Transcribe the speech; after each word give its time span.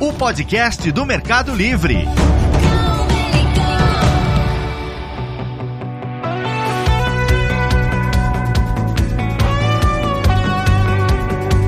O 0.00 0.12
podcast 0.12 0.90
do 0.90 1.06
Mercado 1.06 1.54
Livre. 1.54 1.98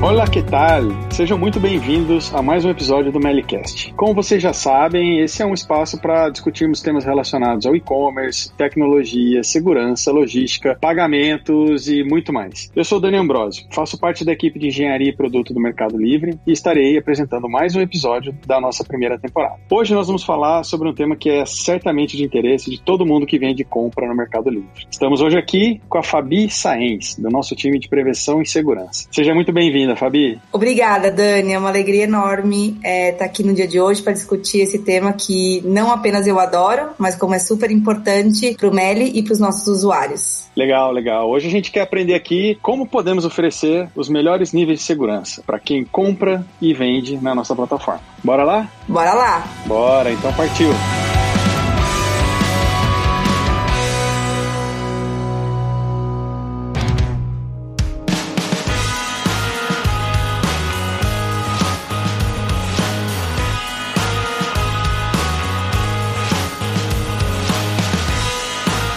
Olá, 0.03 0.27
que 0.27 0.43
tal? 0.43 0.81
Sejam 1.09 1.37
muito 1.37 1.61
bem-vindos 1.61 2.35
a 2.35 2.41
mais 2.41 2.65
um 2.65 2.69
episódio 2.69 3.09
do 3.09 3.21
Melicast. 3.21 3.93
Como 3.93 4.13
vocês 4.13 4.43
já 4.43 4.51
sabem, 4.51 5.21
esse 5.21 5.41
é 5.41 5.45
um 5.45 5.53
espaço 5.53 5.97
para 5.97 6.29
discutirmos 6.29 6.81
temas 6.81 7.05
relacionados 7.05 7.65
ao 7.65 7.73
e-commerce, 7.73 8.53
tecnologia, 8.57 9.41
segurança, 9.45 10.11
logística, 10.11 10.77
pagamentos 10.81 11.87
e 11.87 12.03
muito 12.03 12.33
mais. 12.33 12.69
Eu 12.75 12.83
sou 12.83 12.99
Dani 12.99 13.15
Ambrosio, 13.15 13.65
faço 13.71 13.97
parte 13.97 14.25
da 14.25 14.33
equipe 14.33 14.59
de 14.59 14.67
engenharia 14.67 15.07
e 15.07 15.15
produto 15.15 15.53
do 15.53 15.61
Mercado 15.61 15.97
Livre 15.97 16.37
e 16.45 16.51
estarei 16.51 16.97
apresentando 16.97 17.47
mais 17.47 17.73
um 17.73 17.79
episódio 17.79 18.37
da 18.45 18.59
nossa 18.59 18.83
primeira 18.83 19.17
temporada. 19.17 19.61
Hoje 19.71 19.93
nós 19.93 20.07
vamos 20.07 20.25
falar 20.25 20.65
sobre 20.65 20.89
um 20.89 20.93
tema 20.93 21.15
que 21.15 21.29
é 21.29 21.45
certamente 21.45 22.17
de 22.17 22.25
interesse 22.25 22.69
de 22.69 22.81
todo 22.81 23.05
mundo 23.05 23.25
que 23.25 23.39
vende 23.39 23.63
compra 23.63 24.05
no 24.05 24.13
Mercado 24.13 24.49
Livre. 24.49 24.85
Estamos 24.91 25.21
hoje 25.21 25.37
aqui 25.37 25.79
com 25.87 25.97
a 25.97 26.03
Fabi 26.03 26.49
Saenz, 26.49 27.15
do 27.15 27.29
nosso 27.29 27.55
time 27.55 27.79
de 27.79 27.87
prevenção 27.87 28.41
e 28.41 28.45
segurança. 28.45 29.07
Seja 29.09 29.33
muito 29.33 29.53
bem-vinda 29.53 29.92
bem-vinda, 29.93 29.95
Fabi. 29.95 30.39
Obrigada, 30.51 31.11
Dani. 31.11 31.53
É 31.53 31.59
uma 31.59 31.69
alegria 31.69 32.03
enorme 32.03 32.69
estar 32.77 32.87
é, 32.87 33.11
tá 33.11 33.25
aqui 33.25 33.43
no 33.43 33.53
dia 33.53 33.67
de 33.67 33.79
hoje 33.79 34.01
para 34.01 34.13
discutir 34.13 34.61
esse 34.61 34.79
tema 34.79 35.13
que 35.13 35.61
não 35.65 35.91
apenas 35.91 36.27
eu 36.27 36.39
adoro, 36.39 36.89
mas 36.97 37.15
como 37.15 37.33
é 37.33 37.39
super 37.39 37.71
importante 37.71 38.55
para 38.57 38.67
o 38.67 38.73
Meli 38.73 39.11
e 39.13 39.23
para 39.23 39.33
os 39.33 39.39
nossos 39.39 39.67
usuários. 39.67 40.47
Legal, 40.55 40.91
legal. 40.91 41.29
Hoje 41.29 41.47
a 41.47 41.51
gente 41.51 41.71
quer 41.71 41.81
aprender 41.81 42.13
aqui 42.13 42.57
como 42.61 42.85
podemos 42.85 43.25
oferecer 43.25 43.89
os 43.95 44.09
melhores 44.09 44.53
níveis 44.53 44.79
de 44.79 44.85
segurança 44.85 45.41
para 45.45 45.59
quem 45.59 45.83
compra 45.83 46.45
e 46.61 46.73
vende 46.73 47.17
na 47.17 47.33
nossa 47.33 47.55
plataforma. 47.55 48.01
Bora 48.23 48.43
lá? 48.43 48.69
Bora 48.87 49.13
lá. 49.13 49.43
Bora, 49.65 50.11
então 50.11 50.31
partiu. 50.33 50.69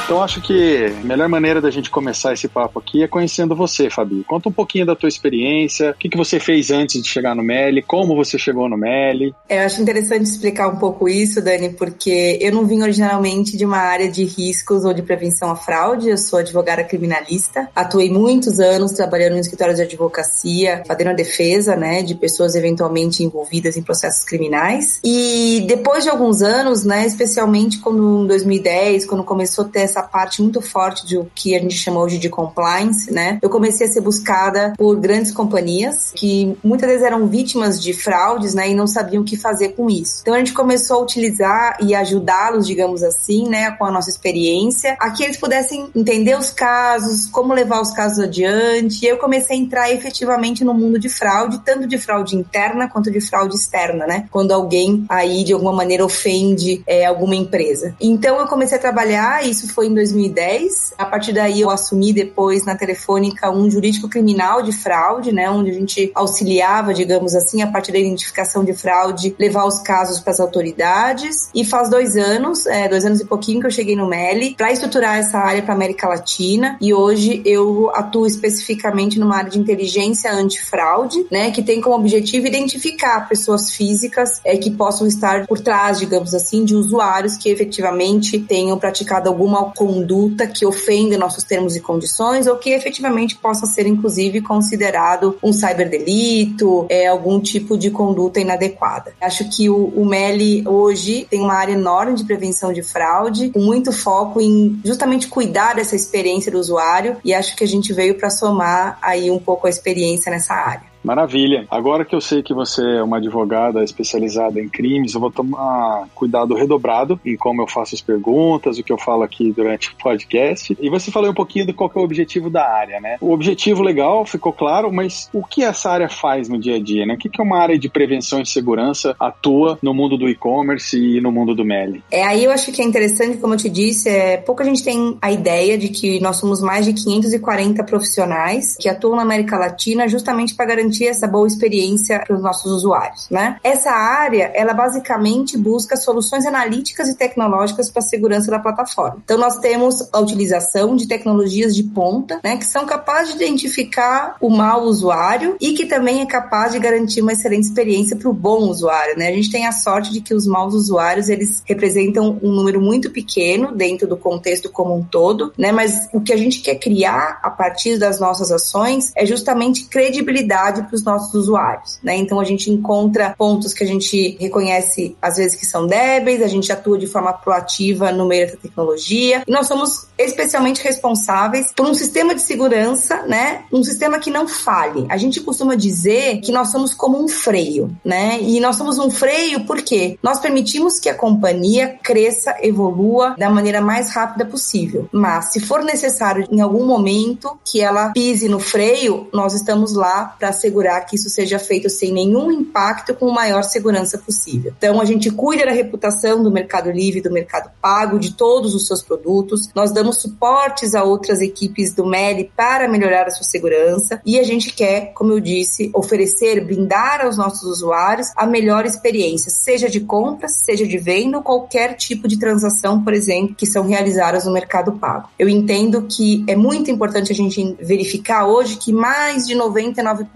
Então 0.07 0.23
acho 0.23 0.41
que 0.41 0.87
a 0.87 1.05
melhor 1.05 1.29
maneira 1.29 1.61
da 1.61 1.69
gente 1.69 1.91
começar 1.91 2.33
esse 2.33 2.47
papo 2.47 2.79
aqui 2.79 3.03
é 3.03 3.09
conhecendo 3.09 3.57
você, 3.57 3.91
Fabi. 3.91 4.23
Conta 4.23 4.48
um 4.48 4.53
pouquinho 4.53 4.87
da 4.87 4.95
tua 4.95 5.09
experiência, 5.09 5.91
o 5.91 5.95
que, 5.95 6.09
que 6.09 6.17
você 6.17 6.39
fez 6.39 6.71
antes 6.71 7.03
de 7.03 7.09
chegar 7.09 7.35
no 7.35 7.43
Meli, 7.43 7.83
como 7.83 8.15
você 8.15 8.39
chegou 8.39 8.69
no 8.69 8.79
Meli. 8.79 9.35
Eu 9.51 9.63
acho 9.63 9.83
interessante 9.83 10.23
explicar 10.23 10.69
um 10.69 10.77
pouco 10.77 11.09
isso, 11.09 11.43
Dani, 11.43 11.71
porque 11.71 12.39
eu 12.41 12.53
não 12.53 12.65
vim 12.65 12.83
originalmente 12.83 13.57
de 13.57 13.65
uma 13.65 13.79
área 13.79 14.09
de 14.09 14.25
riscos 14.25 14.85
ou 14.85 14.95
de 14.95 15.03
prevenção 15.03 15.51
à 15.51 15.57
fraude, 15.57 16.09
eu 16.09 16.17
sou 16.17 16.39
advogada 16.39 16.85
criminalista, 16.85 17.69
atuei 17.75 18.09
muitos 18.09 18.61
anos 18.61 18.93
trabalhando 18.93 19.33
no 19.33 19.41
escritório 19.41 19.75
de 19.75 19.83
advocacia, 19.83 20.85
fazendo 20.87 21.09
a 21.09 21.15
defesa, 21.15 21.75
né, 21.75 22.05
de 22.05 22.15
pessoas 22.15 22.55
eventualmente 22.55 23.25
envolvidas 23.25 23.77
em 23.77 23.83
processos 23.83 24.23
criminais. 24.23 25.01
E 25.03 25.65
depois 25.67 26.05
de 26.05 26.11
alguns 26.11 26.43
anos, 26.43 26.85
né, 26.85 27.05
especialmente 27.05 27.81
quando 27.81 28.23
em 28.23 28.27
2010, 28.29 29.05
quando 29.05 29.25
começou 29.25 29.65
a 29.65 29.69
ter 29.69 29.81
essa 29.81 29.95
parte 30.02 30.42
muito 30.42 30.61
forte 30.61 31.06
de 31.06 31.16
o 31.16 31.30
que 31.34 31.55
a 31.55 31.61
gente 31.61 31.77
chama 31.77 32.00
hoje 32.00 32.19
de 32.19 32.28
compliance, 32.28 33.12
né? 33.12 33.39
Eu 33.42 33.50
comecei 33.50 33.86
a 33.86 33.91
ser 33.91 34.00
buscada 34.00 34.72
por 34.77 34.97
grandes 34.97 35.33
companhias 35.33 36.12
que 36.14 36.56
muitas 36.62 36.89
vezes 36.89 37.05
eram 37.05 37.27
vítimas 37.27 37.83
de 37.83 37.92
fraudes, 37.92 38.55
né, 38.55 38.70
e 38.70 38.74
não 38.74 38.86
sabiam 38.86 39.22
o 39.22 39.24
que 39.24 39.36
fazer 39.36 39.70
com 39.70 39.89
isso. 39.89 40.20
Então 40.22 40.34
a 40.34 40.39
gente 40.39 40.52
começou 40.52 40.98
a 40.98 41.02
utilizar 41.02 41.77
e 41.80 41.95
ajudá-los, 41.95 42.67
digamos 42.67 43.02
assim, 43.02 43.48
né, 43.48 43.70
com 43.73 43.85
a 43.85 43.90
nossa 43.90 44.11
experiência, 44.11 44.96
a 45.01 45.11
que 45.11 45.23
eles 45.23 45.36
pudessem 45.36 45.89
entender 45.95 46.36
os 46.36 46.51
casos, 46.51 47.27
como 47.29 47.52
levar 47.52 47.80
os 47.80 47.90
casos 47.90 48.18
adiante. 48.18 49.05
E 49.05 49.08
eu 49.08 49.18
comecei 49.18 49.56
a 49.56 49.61
entrar 49.61 49.92
efetivamente 49.92 50.64
no 50.64 50.74
mundo 50.74 50.98
de 50.98 51.08
fraude, 51.08 51.61
tanto 51.64 51.86
de 51.86 51.98
fraude 51.98 52.36
interna 52.36 52.89
quanto 52.89 53.11
de 53.11 53.20
fraude 53.20 53.55
externa, 53.55 54.06
né? 54.06 54.27
Quando 54.30 54.52
alguém 54.52 55.05
aí 55.08 55.45
de 55.45 55.52
alguma 55.52 55.73
maneira 55.73 56.05
ofende 56.05 56.83
é, 56.86 57.05
alguma 57.05 57.35
empresa. 57.35 57.95
Então 58.01 58.39
eu 58.39 58.46
comecei 58.46 58.79
a 58.79 58.80
trabalhar, 58.80 59.46
isso 59.46 59.73
foi 59.73 59.86
em 59.86 59.95
2010. 59.95 60.95
A 60.98 61.05
partir 61.05 61.33
daí 61.33 61.61
eu 61.61 61.70
assumi 61.70 62.13
depois 62.13 62.64
na 62.64 62.77
Telefônica 62.77 63.51
um 63.51 63.70
jurídico 63.70 64.08
criminal 64.08 64.63
de 64.63 64.73
fraude, 64.73 65.33
né, 65.33 65.51
onde 65.51 65.70
a 65.70 65.74
gente 65.74 66.11
auxiliava, 66.14 66.92
digamos 66.92 67.35
assim, 67.35 67.63
a 67.63 67.67
partir 67.67 67.92
da 67.92 67.98
identificação 67.98 68.64
de 68.64 68.73
fraude, 68.73 69.35
levar 69.39 69.67
os 69.67 69.80
casos 69.80 70.20
para 70.20 70.33
as 70.33 70.41
autoridades. 70.41 71.48
E 71.55 71.64
faz 71.64 71.89
dois 71.89 72.17
anos, 72.17 72.67
é, 72.67 72.89
dois 72.89 73.05
anos 73.05 73.20
e 73.20 73.24
pouquinho 73.24 73.61
que 73.61 73.67
eu 73.67 73.70
cheguei 73.70 73.97
no 73.97 74.08
Meli 74.08 74.55
para 74.55 74.73
estruturar 74.73 75.17
essa 75.19 75.39
área 75.39 75.63
para 75.63 75.74
América 75.74 76.08
Latina. 76.08 76.77
E 76.80 76.92
hoje 76.92 77.42
eu 77.45 77.91
atuo 77.95 78.27
especificamente 78.27 79.18
numa 79.18 79.36
área 79.36 79.51
de 79.51 79.58
inteligência 79.58 80.33
antifraude, 80.33 81.27
né, 81.30 81.51
que 81.51 81.63
tem 81.63 81.80
como 81.80 81.97
objetivo 81.97 82.47
identificar 82.47 83.29
pessoas 83.29 83.70
físicas 83.70 84.41
é, 84.45 84.57
que 84.57 84.70
possam 84.70 85.07
estar 85.07 85.47
por 85.47 85.61
trás, 85.61 85.98
digamos 85.98 86.35
assim, 86.35 86.64
de 86.64 86.74
usuários 86.74 87.36
que 87.36 87.48
efetivamente 87.48 88.39
tenham 88.39 88.79
praticado 88.79 89.29
alguma 89.29 89.61
conduta 89.77 90.47
que 90.47 90.64
ofende 90.64 91.17
nossos 91.17 91.45
termos 91.45 91.77
e 91.77 91.81
condições 91.81 92.47
ou 92.47 92.57
que 92.57 92.70
efetivamente 92.70 93.37
possa 93.37 93.67
ser, 93.67 93.87
inclusive, 93.87 94.41
considerado 94.41 95.39
um 95.42 95.53
cyberdelito, 95.53 96.87
é, 96.89 97.07
algum 97.07 97.39
tipo 97.39 97.77
de 97.77 97.91
conduta 97.91 98.41
inadequada. 98.41 99.13
Acho 99.20 99.48
que 99.51 99.69
o, 99.69 99.86
o 99.89 100.05
MELI 100.05 100.67
hoje 100.67 101.27
tem 101.31 101.41
uma 101.41 101.55
área 101.55 101.73
enorme 101.73 102.15
de 102.15 102.25
prevenção 102.25 102.73
de 102.73 102.83
fraude, 102.83 103.51
com 103.51 103.61
muito 103.61 103.92
foco 103.92 104.41
em 104.41 104.81
justamente 104.85 105.29
cuidar 105.29 105.75
dessa 105.75 105.95
experiência 105.95 106.51
do 106.51 106.59
usuário 106.59 107.19
e 107.25 107.35
acho 107.35 107.55
que 107.55 107.63
a 107.63 107.69
gente 107.69 107.92
veio 107.92 108.15
para 108.15 108.31
somar 108.31 108.98
aí 109.03 109.31
um 109.31 109.39
pouco 109.39 109.67
a 109.67 109.70
experiência 109.70 110.31
nessa 110.31 110.55
área. 110.55 110.95
Maravilha. 111.06 111.64
Agora 111.70 112.05
que 112.05 112.17
eu 112.17 112.20
sei 112.20 112.42
que 112.42 112.52
você 112.52 112.83
é 112.83 113.02
uma 113.02 113.18
advogada 113.18 113.84
especializada 113.84 114.61
em 114.61 114.68
crimes, 114.68 115.14
eu 115.14 115.20
vou 115.20 115.30
tomar 115.30 116.08
cuidado 116.12 116.52
redobrado 116.52 117.20
em 117.24 117.36
como 117.36 117.62
eu 117.62 117.68
faço 117.68 117.94
as 117.94 118.00
perguntas, 118.00 118.77
o 118.77 118.83
que 118.83 118.92
eu 118.92 118.98
falo 118.98 119.22
aqui 119.22 119.52
durante 119.52 119.90
o 119.90 119.96
podcast. 119.96 120.77
E 120.80 120.90
você 120.90 121.12
falou 121.12 121.30
um 121.30 121.34
pouquinho 121.34 121.64
do 121.64 121.72
qual 121.72 121.92
é 121.94 121.98
o 122.00 122.02
objetivo 122.02 122.50
da 122.50 122.68
área, 122.68 123.00
né? 123.00 123.18
O 123.20 123.30
objetivo 123.30 123.84
legal 123.84 124.27
ficou 124.27 124.52
claro, 124.52 124.92
mas 124.92 125.30
o 125.33 125.44
que 125.44 125.62
essa 125.62 125.90
área 125.90 126.08
faz 126.08 126.48
no 126.48 126.58
dia 126.58 126.74
a 126.74 126.83
dia, 126.83 127.06
né? 127.06 127.14
O 127.14 127.17
que 127.17 127.30
é 127.40 127.44
uma 127.44 127.58
área 127.58 127.78
de 127.78 127.88
prevenção 127.88 128.40
e 128.40 128.46
segurança 128.46 129.14
atua 129.20 129.78
no 129.81 129.94
mundo 129.94 130.19
do 130.19 130.28
e-commerce 130.28 130.99
e 130.99 131.20
no 131.20 131.31
mundo 131.31 131.55
do 131.55 131.64
MELI? 131.64 132.02
É, 132.11 132.25
aí 132.25 132.43
eu 132.43 132.50
acho 132.50 132.73
que 132.73 132.82
é 132.82 132.84
interessante, 132.84 133.38
como 133.38 133.55
eu 133.55 133.58
te 133.58 133.70
disse, 133.70 134.08
é, 134.08 134.38
pouca 134.38 134.64
gente 134.64 134.82
tem 134.82 135.17
a 135.23 135.31
ideia 135.31 135.78
de 135.78 135.88
que 135.88 136.19
nós 136.19 136.38
somos 136.38 136.61
mais 136.61 136.84
de 136.84 136.93
540 136.93 137.84
profissionais 137.84 138.76
que 138.76 138.88
atuam 138.88 139.14
na 139.14 139.23
América 139.23 139.56
Latina 139.56 140.08
justamente 140.08 140.52
para 140.52 140.67
garantir 140.67 140.95
garantir 140.96 141.06
essa 141.06 141.26
boa 141.26 141.46
experiência 141.46 142.23
para 142.26 142.34
os 142.34 142.43
nossos 142.43 142.73
usuários, 142.73 143.29
né? 143.31 143.58
Essa 143.62 143.90
área, 143.90 144.50
ela 144.55 144.73
basicamente 144.73 145.56
busca 145.56 145.96
soluções 145.96 146.46
analíticas 146.46 147.08
e 147.08 147.17
tecnológicas 147.17 147.90
para 147.90 148.00
a 148.00 148.06
segurança 148.06 148.50
da 148.50 148.58
plataforma. 148.58 149.19
Então, 149.25 149.38
nós 149.38 149.56
temos 149.58 150.08
a 150.12 150.19
utilização 150.19 150.96
de 150.96 151.06
tecnologias 151.06 151.75
de 151.75 151.82
ponta, 151.82 152.40
né, 152.43 152.56
que 152.56 152.64
são 152.64 152.87
capazes 152.87 153.35
de 153.35 153.44
identificar 153.44 154.37
o 154.40 154.49
mau 154.50 154.82
usuário 154.82 155.56
e 155.61 155.73
que 155.73 155.87
também 155.87 156.20
é 156.20 156.26
capaz 156.26 156.73
de 156.73 156.79
garantir 156.79 157.20
uma 157.20 157.32
excelente 157.32 157.64
experiência 157.64 158.17
para 158.17 158.29
o 158.29 158.32
bom 158.32 158.69
usuário, 158.69 159.19
né? 159.19 159.29
A 159.29 159.32
gente 159.32 159.50
tem 159.50 159.67
a 159.67 159.73
sorte 159.73 160.12
de 160.12 160.20
que 160.20 160.35
os 160.35 160.46
maus 160.46 160.75
usuários, 160.75 161.29
eles 161.29 161.62
representam 161.64 162.38
um 162.43 162.52
número 162.52 162.81
muito 162.81 163.11
pequeno 163.11 163.75
dentro 163.75 164.06
do 164.06 164.17
contexto 164.17 164.70
como 164.70 164.96
um 164.96 165.02
todo, 165.02 165.52
né? 165.58 165.73
Mas 165.73 166.08
o 166.12 166.20
que 166.20 166.32
a 166.32 166.37
gente 166.37 166.61
quer 166.61 166.76
criar 166.76 167.38
a 167.43 167.50
partir 167.50 167.99
das 167.99 168.20
nossas 168.20 168.50
ações 168.50 169.12
é 169.14 169.26
justamente 169.26 169.85
credibilidade 169.85 170.86
para 170.87 170.94
os 170.94 171.05
nossos 171.05 171.35
usuários, 171.35 171.99
né? 172.03 172.17
Então 172.17 172.41
a 172.41 172.44
gente 172.44 172.71
encontra 172.71 173.35
pontos 173.37 173.73
que 173.73 173.85
a 173.85 173.87
gente 173.87 174.37
reconhece 174.41 175.17
às 175.21 175.37
vezes 175.37 175.59
que 175.59 175.67
são 175.67 175.87
débeis, 175.87 176.43
a 176.43 176.47
gente 176.47 176.71
atua 176.73 176.99
de 176.99 177.06
forma 177.06 177.33
proativa 177.33 178.12
no 178.12 178.27
meio 178.27 178.50
da 178.50 178.56
tecnologia 178.56 179.43
e 179.47 179.50
nós 179.50 179.67
somos 179.67 180.06
especialmente 180.19 180.83
responsáveis 180.83 181.73
por 181.75 181.87
um 181.87 181.94
sistema 181.94 182.35
de 182.35 182.43
segurança, 182.43 183.23
né? 183.23 183.65
Um 183.73 183.83
sistema 183.83 184.19
que 184.19 184.31
não 184.31 184.49
falhe. 184.49 185.06
A 185.09 185.17
gente 185.17 185.41
costuma 185.41 185.75
dizer 185.75 186.41
que 186.41 186.53
nós 186.53 186.69
somos 186.69 186.94
como 186.94 187.23
um 187.23 187.29
freio, 187.29 187.94
né? 188.05 188.38
E 188.41 188.61
nós 188.61 188.77
somos 188.77 188.99
um 188.99 189.11
freio 189.11 189.65
porque 189.67 190.19
nós 190.23 190.41
permitimos 190.41 190.99
que 190.99 191.09
a 191.09 191.15
companhia 191.15 191.99
cresça, 192.03 192.55
evolua 192.62 193.35
da 193.38 193.50
maneira 193.50 193.81
mais 193.81 194.11
rápida 194.11 194.44
possível. 194.44 195.09
Mas 195.12 195.53
se 195.53 195.61
for 195.61 195.83
necessário 195.83 196.47
em 196.50 196.61
algum 196.61 196.85
momento 196.85 197.59
que 197.65 197.81
ela 197.81 198.11
pise 198.12 198.49
no 198.49 198.59
freio, 198.59 199.29
nós 199.33 199.55
estamos 199.55 199.94
lá 199.94 200.35
para 200.38 200.53
ser 200.53 200.66
assegurar 200.67 201.07
que 201.07 201.17
isso 201.17 201.31
seja 201.31 201.59
feito 201.59 201.89
sem 201.89 202.13
nenhum 202.13 202.51
impacto 202.51 203.15
com 203.15 203.31
a 203.31 203.35
maior 203.35 203.63
segurança 203.63 204.19
possível. 204.19 204.73
Então 204.77 205.01
a 205.01 205.05
gente 205.05 205.31
cuida 205.31 205.67
da 205.67 205.73
reputação 205.73 206.43
do 206.43 206.51
Mercado 206.51 206.91
Livre, 206.91 207.21
do 207.21 207.31
Mercado 207.31 207.71
Pago, 207.81 208.19
de 208.19 208.33
todos 208.35 208.75
os 208.75 208.87
seus 208.87 209.03
produtos. 209.03 209.69
Nós 209.75 209.93
damos 209.93 210.21
suportes 210.21 210.95
a 210.95 211.05
outras 211.05 211.41
equipes 211.41 211.93
do 211.93 212.05
MELI 212.05 212.51
para 212.57 212.89
melhorar 212.89 213.27
a 213.27 213.31
sua 213.31 213.45
segurança 213.45 214.21
e 214.25 214.39
a 214.39 214.43
gente 214.43 214.73
quer, 214.73 215.13
como 215.15 215.33
eu 215.33 215.41
disse, 215.41 215.91
oferecer, 215.95 216.65
brindar 216.65 217.25
aos 217.25 217.37
nossos 217.37 217.62
usuários 217.65 218.29
a 218.37 218.47
melhor 218.47 218.85
experiência, 218.85 219.51
seja 219.51 219.89
de 219.89 220.01
compras, 220.01 220.62
seja 220.65 220.87
de 220.87 220.99
venda 220.99 221.39
ou 221.39 221.43
qualquer 221.43 221.95
tipo 221.95 222.27
de 222.27 222.39
transação, 222.39 223.03
por 223.03 223.12
exemplo, 223.12 223.55
que 223.55 223.67
são 223.67 223.87
realizadas 223.87 224.45
no 224.45 224.53
Mercado 224.53 224.93
Pago. 224.93 225.29
Eu 225.39 225.49
entendo 225.49 226.07
que 226.09 226.45
é 226.47 226.57
muito 226.57 226.91
importante 226.91 227.31
a 227.31 227.35
gente 227.35 227.77
verificar 227.81 228.47
hoje 228.47 228.77
que 228.77 228.93
mais 228.93 229.47
de 229.47 229.55
99% 229.55 230.27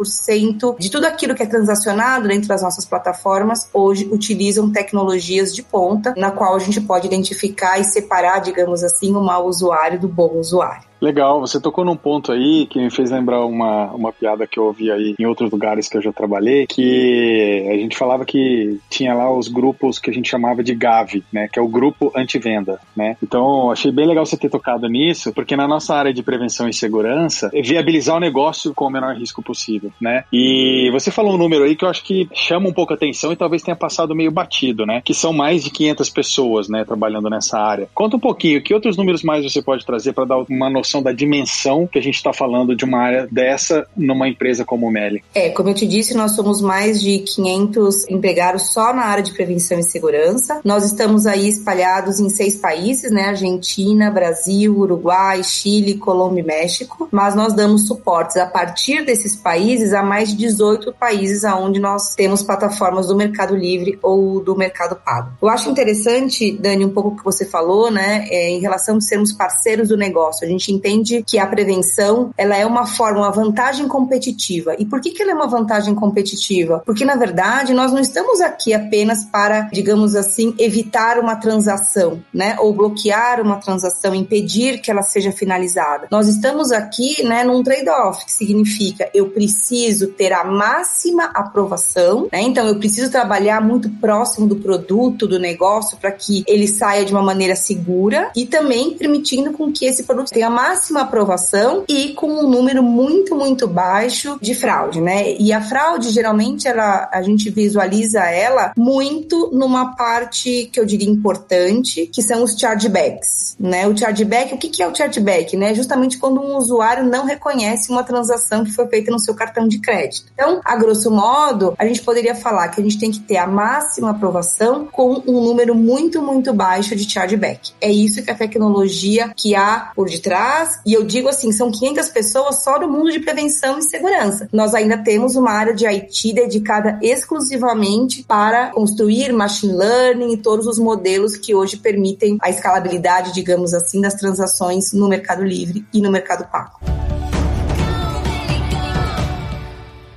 de 0.78 0.90
tudo 0.90 1.06
aquilo 1.06 1.34
que 1.34 1.42
é 1.42 1.46
transacionado 1.46 2.28
dentro 2.28 2.48
das 2.48 2.62
nossas 2.62 2.84
plataformas 2.84 3.68
hoje 3.72 4.08
utilizam 4.10 4.70
tecnologias 4.70 5.54
de 5.54 5.62
ponta, 5.62 6.14
na 6.16 6.30
qual 6.30 6.54
a 6.54 6.58
gente 6.58 6.80
pode 6.80 7.06
identificar 7.06 7.78
e 7.78 7.84
separar, 7.84 8.40
digamos 8.40 8.82
assim, 8.82 9.14
o 9.14 9.20
mau 9.20 9.46
usuário 9.46 9.98
do 9.98 10.08
bom 10.08 10.34
usuário. 10.34 10.89
Legal, 11.00 11.40
você 11.40 11.60
tocou 11.60 11.84
num 11.84 11.96
ponto 11.96 12.30
aí 12.30 12.66
que 12.66 12.78
me 12.78 12.90
fez 12.90 13.10
lembrar 13.10 13.44
uma, 13.46 13.86
uma 13.92 14.12
piada 14.12 14.46
que 14.46 14.58
eu 14.58 14.64
ouvi 14.64 14.90
aí 14.90 15.14
em 15.18 15.24
outros 15.24 15.50
lugares 15.50 15.88
que 15.88 15.96
eu 15.96 16.02
já 16.02 16.12
trabalhei, 16.12 16.66
que 16.66 17.66
a 17.70 17.76
gente 17.76 17.96
falava 17.96 18.24
que 18.24 18.78
tinha 18.90 19.14
lá 19.14 19.34
os 19.34 19.48
grupos 19.48 19.98
que 19.98 20.10
a 20.10 20.12
gente 20.12 20.28
chamava 20.28 20.62
de 20.62 20.74
GAV, 20.74 21.22
né, 21.32 21.48
que 21.50 21.58
é 21.58 21.62
o 21.62 21.68
grupo 21.68 22.12
anti-venda, 22.14 22.78
né? 22.94 23.16
Então, 23.22 23.70
achei 23.70 23.90
bem 23.90 24.06
legal 24.06 24.26
você 24.26 24.36
ter 24.36 24.50
tocado 24.50 24.86
nisso, 24.88 25.32
porque 25.32 25.56
na 25.56 25.66
nossa 25.66 25.94
área 25.94 26.12
de 26.12 26.22
prevenção 26.22 26.68
e 26.68 26.74
segurança, 26.74 27.50
é 27.54 27.62
viabilizar 27.62 28.16
o 28.16 28.20
negócio 28.20 28.74
com 28.74 28.86
o 28.86 28.90
menor 28.90 29.16
risco 29.16 29.42
possível, 29.42 29.90
né? 30.00 30.24
E 30.32 30.90
você 30.92 31.10
falou 31.10 31.34
um 31.34 31.38
número 31.38 31.64
aí 31.64 31.74
que 31.74 31.84
eu 31.84 31.88
acho 31.88 32.04
que 32.04 32.28
chama 32.34 32.68
um 32.68 32.72
pouco 32.72 32.92
a 32.92 32.96
atenção 32.96 33.32
e 33.32 33.36
talvez 33.36 33.62
tenha 33.62 33.76
passado 33.76 34.14
meio 34.14 34.30
batido, 34.30 34.84
né? 34.84 35.00
Que 35.02 35.14
são 35.14 35.32
mais 35.32 35.64
de 35.64 35.70
500 35.70 36.10
pessoas, 36.10 36.68
né, 36.68 36.84
trabalhando 36.84 37.30
nessa 37.30 37.58
área. 37.58 37.88
Conta 37.94 38.16
um 38.16 38.20
pouquinho, 38.20 38.62
que 38.62 38.74
outros 38.74 38.96
números 38.96 39.22
mais 39.22 39.44
você 39.44 39.62
pode 39.62 39.86
trazer 39.86 40.12
para 40.12 40.24
dar 40.26 40.38
uma 40.48 40.68
noção 40.68 40.89
noção 40.90 41.02
da 41.02 41.12
dimensão 41.12 41.86
que 41.86 41.98
a 41.98 42.02
gente 42.02 42.16
está 42.16 42.32
falando 42.32 42.74
de 42.74 42.84
uma 42.84 42.98
área 42.98 43.28
dessa 43.30 43.86
numa 43.96 44.28
empresa 44.28 44.64
como 44.64 44.88
o 44.88 44.90
Meli. 44.90 45.22
É, 45.34 45.50
como 45.50 45.68
eu 45.68 45.74
te 45.74 45.86
disse, 45.86 46.14
nós 46.14 46.32
somos 46.32 46.60
mais 46.60 47.00
de 47.00 47.20
500 47.20 48.08
empregados 48.08 48.72
só 48.72 48.92
na 48.92 49.04
área 49.04 49.22
de 49.22 49.32
prevenção 49.32 49.78
e 49.78 49.82
segurança. 49.84 50.60
Nós 50.64 50.84
estamos 50.84 51.26
aí 51.26 51.48
espalhados 51.48 52.18
em 52.18 52.28
seis 52.28 52.56
países, 52.56 53.12
né? 53.12 53.26
Argentina, 53.26 54.10
Brasil, 54.10 54.76
Uruguai, 54.76 55.42
Chile, 55.44 55.94
Colômbia 55.94 56.42
e 56.42 56.46
México. 56.46 57.08
Mas 57.12 57.34
nós 57.34 57.52
damos 57.52 57.86
suportes 57.86 58.36
a 58.36 58.46
partir 58.46 59.04
desses 59.04 59.36
países 59.36 59.92
a 59.92 60.02
mais 60.02 60.30
de 60.30 60.36
18 60.36 60.92
países 60.94 61.44
aonde 61.44 61.78
nós 61.78 62.14
temos 62.14 62.42
plataformas 62.42 63.06
do 63.06 63.16
Mercado 63.16 63.54
Livre 63.54 63.98
ou 64.02 64.40
do 64.40 64.56
Mercado 64.56 64.96
Pago. 64.96 65.32
Eu 65.40 65.48
acho 65.48 65.70
interessante, 65.70 66.50
Dani, 66.52 66.84
um 66.84 66.90
pouco 66.90 67.10
o 67.10 67.16
que 67.16 67.24
você 67.24 67.44
falou, 67.44 67.90
né? 67.90 68.26
É, 68.30 68.50
em 68.50 68.60
relação 68.60 68.96
a 68.96 69.00
sermos 69.00 69.32
parceiros 69.32 69.88
do 69.88 69.96
negócio. 69.96 70.46
A 70.46 70.50
gente 70.50 70.72
entende 70.80 71.22
que 71.26 71.38
a 71.38 71.46
prevenção 71.46 72.32
ela 72.36 72.56
é 72.56 72.64
uma 72.64 72.86
forma, 72.86 73.20
uma 73.20 73.30
vantagem 73.30 73.86
competitiva. 73.86 74.74
E 74.78 74.86
por 74.86 75.00
que, 75.00 75.10
que 75.10 75.22
ela 75.22 75.32
é 75.32 75.34
uma 75.34 75.46
vantagem 75.46 75.94
competitiva? 75.94 76.82
Porque, 76.86 77.04
na 77.04 77.16
verdade, 77.16 77.74
nós 77.74 77.92
não 77.92 78.00
estamos 78.00 78.40
aqui 78.40 78.72
apenas 78.72 79.24
para, 79.24 79.68
digamos 79.72 80.16
assim, 80.16 80.54
evitar 80.58 81.18
uma 81.18 81.36
transação, 81.36 82.22
né? 82.32 82.56
Ou 82.58 82.72
bloquear 82.72 83.40
uma 83.42 83.56
transação, 83.56 84.14
impedir 84.14 84.80
que 84.80 84.90
ela 84.90 85.02
seja 85.02 85.30
finalizada. 85.30 86.08
Nós 86.10 86.26
estamos 86.26 86.72
aqui, 86.72 87.22
né, 87.22 87.44
num 87.44 87.62
trade-off, 87.62 88.24
que 88.24 88.32
significa 88.32 89.10
eu 89.12 89.28
preciso 89.28 90.08
ter 90.08 90.32
a 90.32 90.44
máxima 90.44 91.24
aprovação, 91.34 92.28
né? 92.32 92.40
Então, 92.40 92.66
eu 92.66 92.78
preciso 92.78 93.10
trabalhar 93.10 93.60
muito 93.60 93.90
próximo 93.90 94.46
do 94.46 94.56
produto, 94.56 95.26
do 95.26 95.38
negócio, 95.38 95.98
para 95.98 96.10
que 96.10 96.42
ele 96.46 96.66
saia 96.66 97.04
de 97.04 97.12
uma 97.12 97.22
maneira 97.22 97.54
segura 97.54 98.30
e 98.34 98.46
também 98.46 98.96
permitindo 98.96 99.52
com 99.52 99.70
que 99.70 99.84
esse 99.84 100.04
produto 100.04 100.30
tenha 100.30 100.48
mais 100.48 100.69
máxima 100.70 101.00
aprovação 101.00 101.84
e 101.88 102.10
com 102.10 102.28
um 102.28 102.48
número 102.48 102.80
muito, 102.80 103.34
muito 103.34 103.66
baixo 103.66 104.38
de 104.40 104.54
fraude, 104.54 105.00
né? 105.00 105.32
E 105.32 105.52
a 105.52 105.60
fraude, 105.60 106.10
geralmente, 106.10 106.68
ela, 106.68 107.08
a 107.12 107.20
gente 107.22 107.50
visualiza 107.50 108.20
ela 108.20 108.72
muito 108.76 109.50
numa 109.52 109.96
parte 109.96 110.70
que 110.72 110.78
eu 110.78 110.86
diria 110.86 111.10
importante, 111.10 112.06
que 112.06 112.22
são 112.22 112.44
os 112.44 112.56
chargebacks, 112.56 113.56
né? 113.58 113.88
O 113.88 113.96
chargeback, 113.96 114.54
o 114.54 114.58
que, 114.58 114.68
que 114.68 114.80
é 114.80 114.86
o 114.86 114.94
chargeback, 114.94 115.56
né? 115.56 115.74
Justamente 115.74 116.18
quando 116.18 116.40
um 116.40 116.56
usuário 116.56 117.04
não 117.04 117.26
reconhece 117.26 117.90
uma 117.90 118.04
transação 118.04 118.62
que 118.62 118.70
foi 118.70 118.86
feita 118.86 119.10
no 119.10 119.18
seu 119.18 119.34
cartão 119.34 119.66
de 119.66 119.80
crédito. 119.80 120.26
Então, 120.34 120.60
a 120.64 120.76
grosso 120.76 121.10
modo, 121.10 121.74
a 121.76 121.84
gente 121.84 122.02
poderia 122.02 122.34
falar 122.34 122.68
que 122.68 122.80
a 122.80 122.84
gente 122.84 122.98
tem 122.98 123.10
que 123.10 123.18
ter 123.18 123.38
a 123.38 123.46
máxima 123.46 124.10
aprovação 124.10 124.86
com 124.86 125.20
um 125.26 125.40
número 125.40 125.74
muito, 125.74 126.22
muito 126.22 126.52
baixo 126.52 126.94
de 126.94 127.10
chargeback. 127.10 127.72
É 127.80 127.90
isso 127.90 128.22
que 128.22 128.30
a 128.30 128.36
tecnologia 128.36 129.32
que 129.36 129.56
há 129.56 129.90
por 129.96 130.08
detrás 130.08 130.59
e 130.84 130.94
eu 130.94 131.04
digo 131.04 131.28
assim, 131.28 131.52
são 131.52 131.70
500 131.70 132.08
pessoas 132.08 132.62
só 132.62 132.78
do 132.78 132.88
mundo 132.88 133.10
de 133.10 133.20
prevenção 133.20 133.78
e 133.78 133.82
segurança. 133.82 134.48
Nós 134.52 134.74
ainda 134.74 134.98
temos 134.98 135.36
uma 135.36 135.50
área 135.50 135.74
de 135.74 135.86
IT 135.86 136.32
dedicada 136.32 136.98
exclusivamente 137.02 138.22
para 138.22 138.70
construir 138.70 139.32
machine 139.32 139.72
learning 139.72 140.32
e 140.32 140.36
todos 140.36 140.66
os 140.66 140.78
modelos 140.78 141.36
que 141.36 141.54
hoje 141.54 141.76
permitem 141.76 142.38
a 142.40 142.50
escalabilidade, 142.50 143.32
digamos 143.32 143.74
assim, 143.74 144.00
das 144.00 144.14
transações 144.14 144.92
no 144.92 145.08
Mercado 145.08 145.44
Livre 145.44 145.84
e 145.92 146.00
no 146.00 146.10
Mercado 146.10 146.44
Pago. 146.50 146.89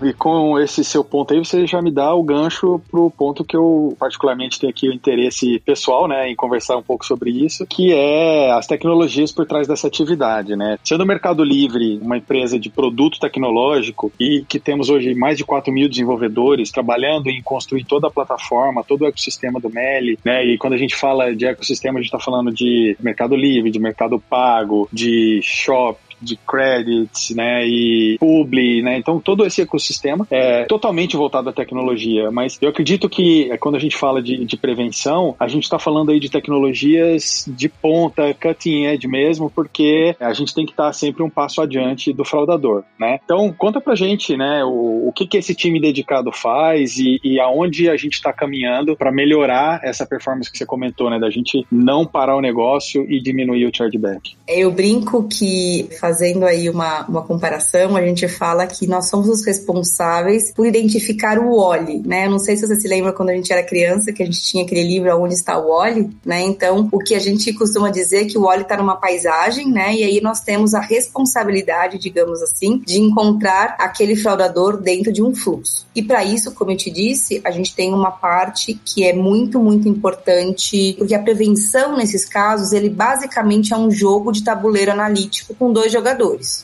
E 0.03 0.13
com 0.13 0.59
esse 0.59 0.83
seu 0.83 1.03
ponto 1.03 1.33
aí, 1.33 1.39
você 1.39 1.65
já 1.65 1.81
me 1.81 1.91
dá 1.91 2.13
o 2.13 2.23
gancho 2.23 2.81
pro 2.91 3.09
ponto 3.09 3.43
que 3.43 3.55
eu 3.55 3.95
particularmente 3.99 4.59
tenho 4.59 4.71
aqui 4.71 4.89
o 4.89 4.93
interesse 4.93 5.59
pessoal, 5.59 6.07
né, 6.07 6.29
em 6.29 6.35
conversar 6.35 6.77
um 6.77 6.83
pouco 6.83 7.05
sobre 7.05 7.31
isso, 7.31 7.65
que 7.65 7.93
é 7.93 8.51
as 8.51 8.67
tecnologias 8.67 9.31
por 9.31 9.45
trás 9.45 9.67
dessa 9.67 9.87
atividade, 9.87 10.55
né? 10.55 10.77
Sendo 10.83 11.03
o 11.03 11.07
Mercado 11.07 11.43
Livre 11.43 11.99
uma 12.01 12.17
empresa 12.17 12.59
de 12.59 12.69
produto 12.69 13.19
tecnológico 13.19 14.11
e 14.19 14.43
que 14.47 14.59
temos 14.59 14.89
hoje 14.89 15.13
mais 15.13 15.37
de 15.37 15.45
4 15.45 15.71
mil 15.71 15.87
desenvolvedores 15.87 16.71
trabalhando 16.71 17.29
em 17.29 17.41
construir 17.41 17.85
toda 17.85 18.07
a 18.07 18.11
plataforma, 18.11 18.83
todo 18.83 19.03
o 19.03 19.07
ecossistema 19.07 19.59
do 19.59 19.69
Meli, 19.69 20.19
né? 20.23 20.45
E 20.45 20.57
quando 20.57 20.73
a 20.73 20.77
gente 20.77 20.95
fala 20.95 21.33
de 21.35 21.45
ecossistema, 21.45 21.99
a 21.99 22.01
gente 22.01 22.13
está 22.13 22.19
falando 22.19 22.51
de 22.51 22.97
Mercado 22.99 23.35
Livre, 23.35 23.71
de 23.71 23.79
Mercado 23.79 24.19
Pago, 24.19 24.89
de 24.91 25.39
Shop, 25.41 25.97
de 26.23 26.37
credits, 26.37 27.35
né, 27.35 27.65
e 27.65 28.17
publi, 28.19 28.81
né, 28.81 28.97
então 28.97 29.19
todo 29.19 29.45
esse 29.45 29.61
ecossistema 29.61 30.27
é 30.31 30.63
totalmente 30.65 31.15
voltado 31.15 31.49
à 31.49 31.53
tecnologia, 31.53 32.31
mas 32.31 32.57
eu 32.61 32.69
acredito 32.69 33.09
que 33.09 33.51
é, 33.51 33.57
quando 33.57 33.75
a 33.75 33.79
gente 33.79 33.95
fala 33.95 34.21
de, 34.21 34.45
de 34.45 34.57
prevenção, 34.57 35.35
a 35.39 35.47
gente 35.47 35.63
está 35.63 35.77
falando 35.77 36.11
aí 36.11 36.19
de 36.19 36.29
tecnologias 36.29 37.45
de 37.47 37.69
ponta, 37.69 38.33
cutting 38.33 38.85
edge 38.85 39.07
mesmo, 39.07 39.49
porque 39.49 40.15
a 40.19 40.33
gente 40.33 40.53
tem 40.53 40.65
que 40.65 40.71
estar 40.71 40.87
tá 40.87 40.93
sempre 40.93 41.23
um 41.23 41.29
passo 41.29 41.61
adiante 41.61 42.13
do 42.13 42.23
fraudador, 42.23 42.83
né, 42.99 43.19
então 43.23 43.53
conta 43.53 43.81
pra 43.81 43.95
gente, 43.95 44.35
né, 44.37 44.63
o, 44.63 45.07
o 45.07 45.11
que 45.13 45.27
que 45.27 45.37
esse 45.37 45.53
time 45.53 45.79
dedicado 45.79 46.31
faz 46.31 46.97
e, 46.97 47.19
e 47.23 47.39
aonde 47.39 47.89
a 47.89 47.97
gente 47.97 48.13
está 48.13 48.31
caminhando 48.31 48.95
para 48.95 49.11
melhorar 49.11 49.81
essa 49.83 50.05
performance 50.05 50.51
que 50.51 50.57
você 50.57 50.65
comentou, 50.65 51.09
né, 51.09 51.19
da 51.19 51.29
gente 51.29 51.65
não 51.71 52.05
parar 52.05 52.35
o 52.35 52.41
negócio 52.41 53.05
e 53.09 53.21
diminuir 53.21 53.65
o 53.65 53.75
chargeback. 53.75 54.35
Eu 54.47 54.71
brinco 54.71 55.27
que 55.27 55.87
fazendo 56.13 56.45
aí 56.45 56.69
uma, 56.69 57.07
uma 57.07 57.23
comparação, 57.23 57.97
a 57.97 58.01
gente 58.05 58.27
fala 58.27 58.67
que 58.67 58.85
nós 58.85 59.09
somos 59.09 59.27
os 59.27 59.43
responsáveis 59.43 60.53
por 60.53 60.67
identificar 60.67 61.39
o 61.39 61.57
Wally, 61.57 62.03
né? 62.05 62.27
Eu 62.27 62.29
não 62.31 62.37
sei 62.37 62.55
se 62.55 62.67
você 62.67 62.75
se 62.75 62.87
lembra 62.87 63.11
quando 63.11 63.29
a 63.29 63.33
gente 63.33 63.51
era 63.51 63.63
criança, 63.63 64.13
que 64.13 64.21
a 64.21 64.25
gente 64.25 64.43
tinha 64.43 64.63
aquele 64.63 64.83
livro 64.83 65.09
Onde 65.17 65.33
está 65.33 65.57
o 65.57 65.69
Wally, 65.69 66.11
né? 66.23 66.41
Então, 66.43 66.87
o 66.91 66.99
que 66.99 67.15
a 67.15 67.19
gente 67.19 67.51
costuma 67.53 67.89
dizer 67.89 68.21
é 68.21 68.25
que 68.25 68.37
o 68.37 68.43
Wally 68.43 68.61
está 68.61 68.77
numa 68.77 68.95
paisagem, 68.95 69.71
né? 69.71 69.95
E 69.95 70.03
aí 70.03 70.21
nós 70.21 70.41
temos 70.41 70.75
a 70.75 70.79
responsabilidade, 70.79 71.97
digamos 71.97 72.43
assim, 72.43 72.77
de 72.85 72.99
encontrar 72.99 73.75
aquele 73.79 74.15
fraudador 74.15 74.77
dentro 74.77 75.11
de 75.11 75.23
um 75.23 75.33
fluxo. 75.33 75.87
E 75.95 76.03
para 76.03 76.23
isso, 76.23 76.53
como 76.53 76.71
eu 76.71 76.77
te 76.77 76.91
disse, 76.91 77.41
a 77.43 77.49
gente 77.49 77.75
tem 77.75 77.91
uma 77.91 78.11
parte 78.11 78.79
que 78.85 79.03
é 79.03 79.13
muito, 79.13 79.59
muito 79.59 79.89
importante, 79.89 80.93
porque 80.95 81.15
a 81.15 81.19
prevenção 81.19 81.97
nesses 81.97 82.23
casos, 82.23 82.71
ele 82.71 82.89
basicamente 82.89 83.73
é 83.73 83.77
um 83.77 83.89
jogo 83.89 84.31
de 84.31 84.43
tabuleiro 84.43 84.91
analítico 84.91 85.55
com 85.55 85.73
dois 85.73 85.91
jogadores, 85.91 86.02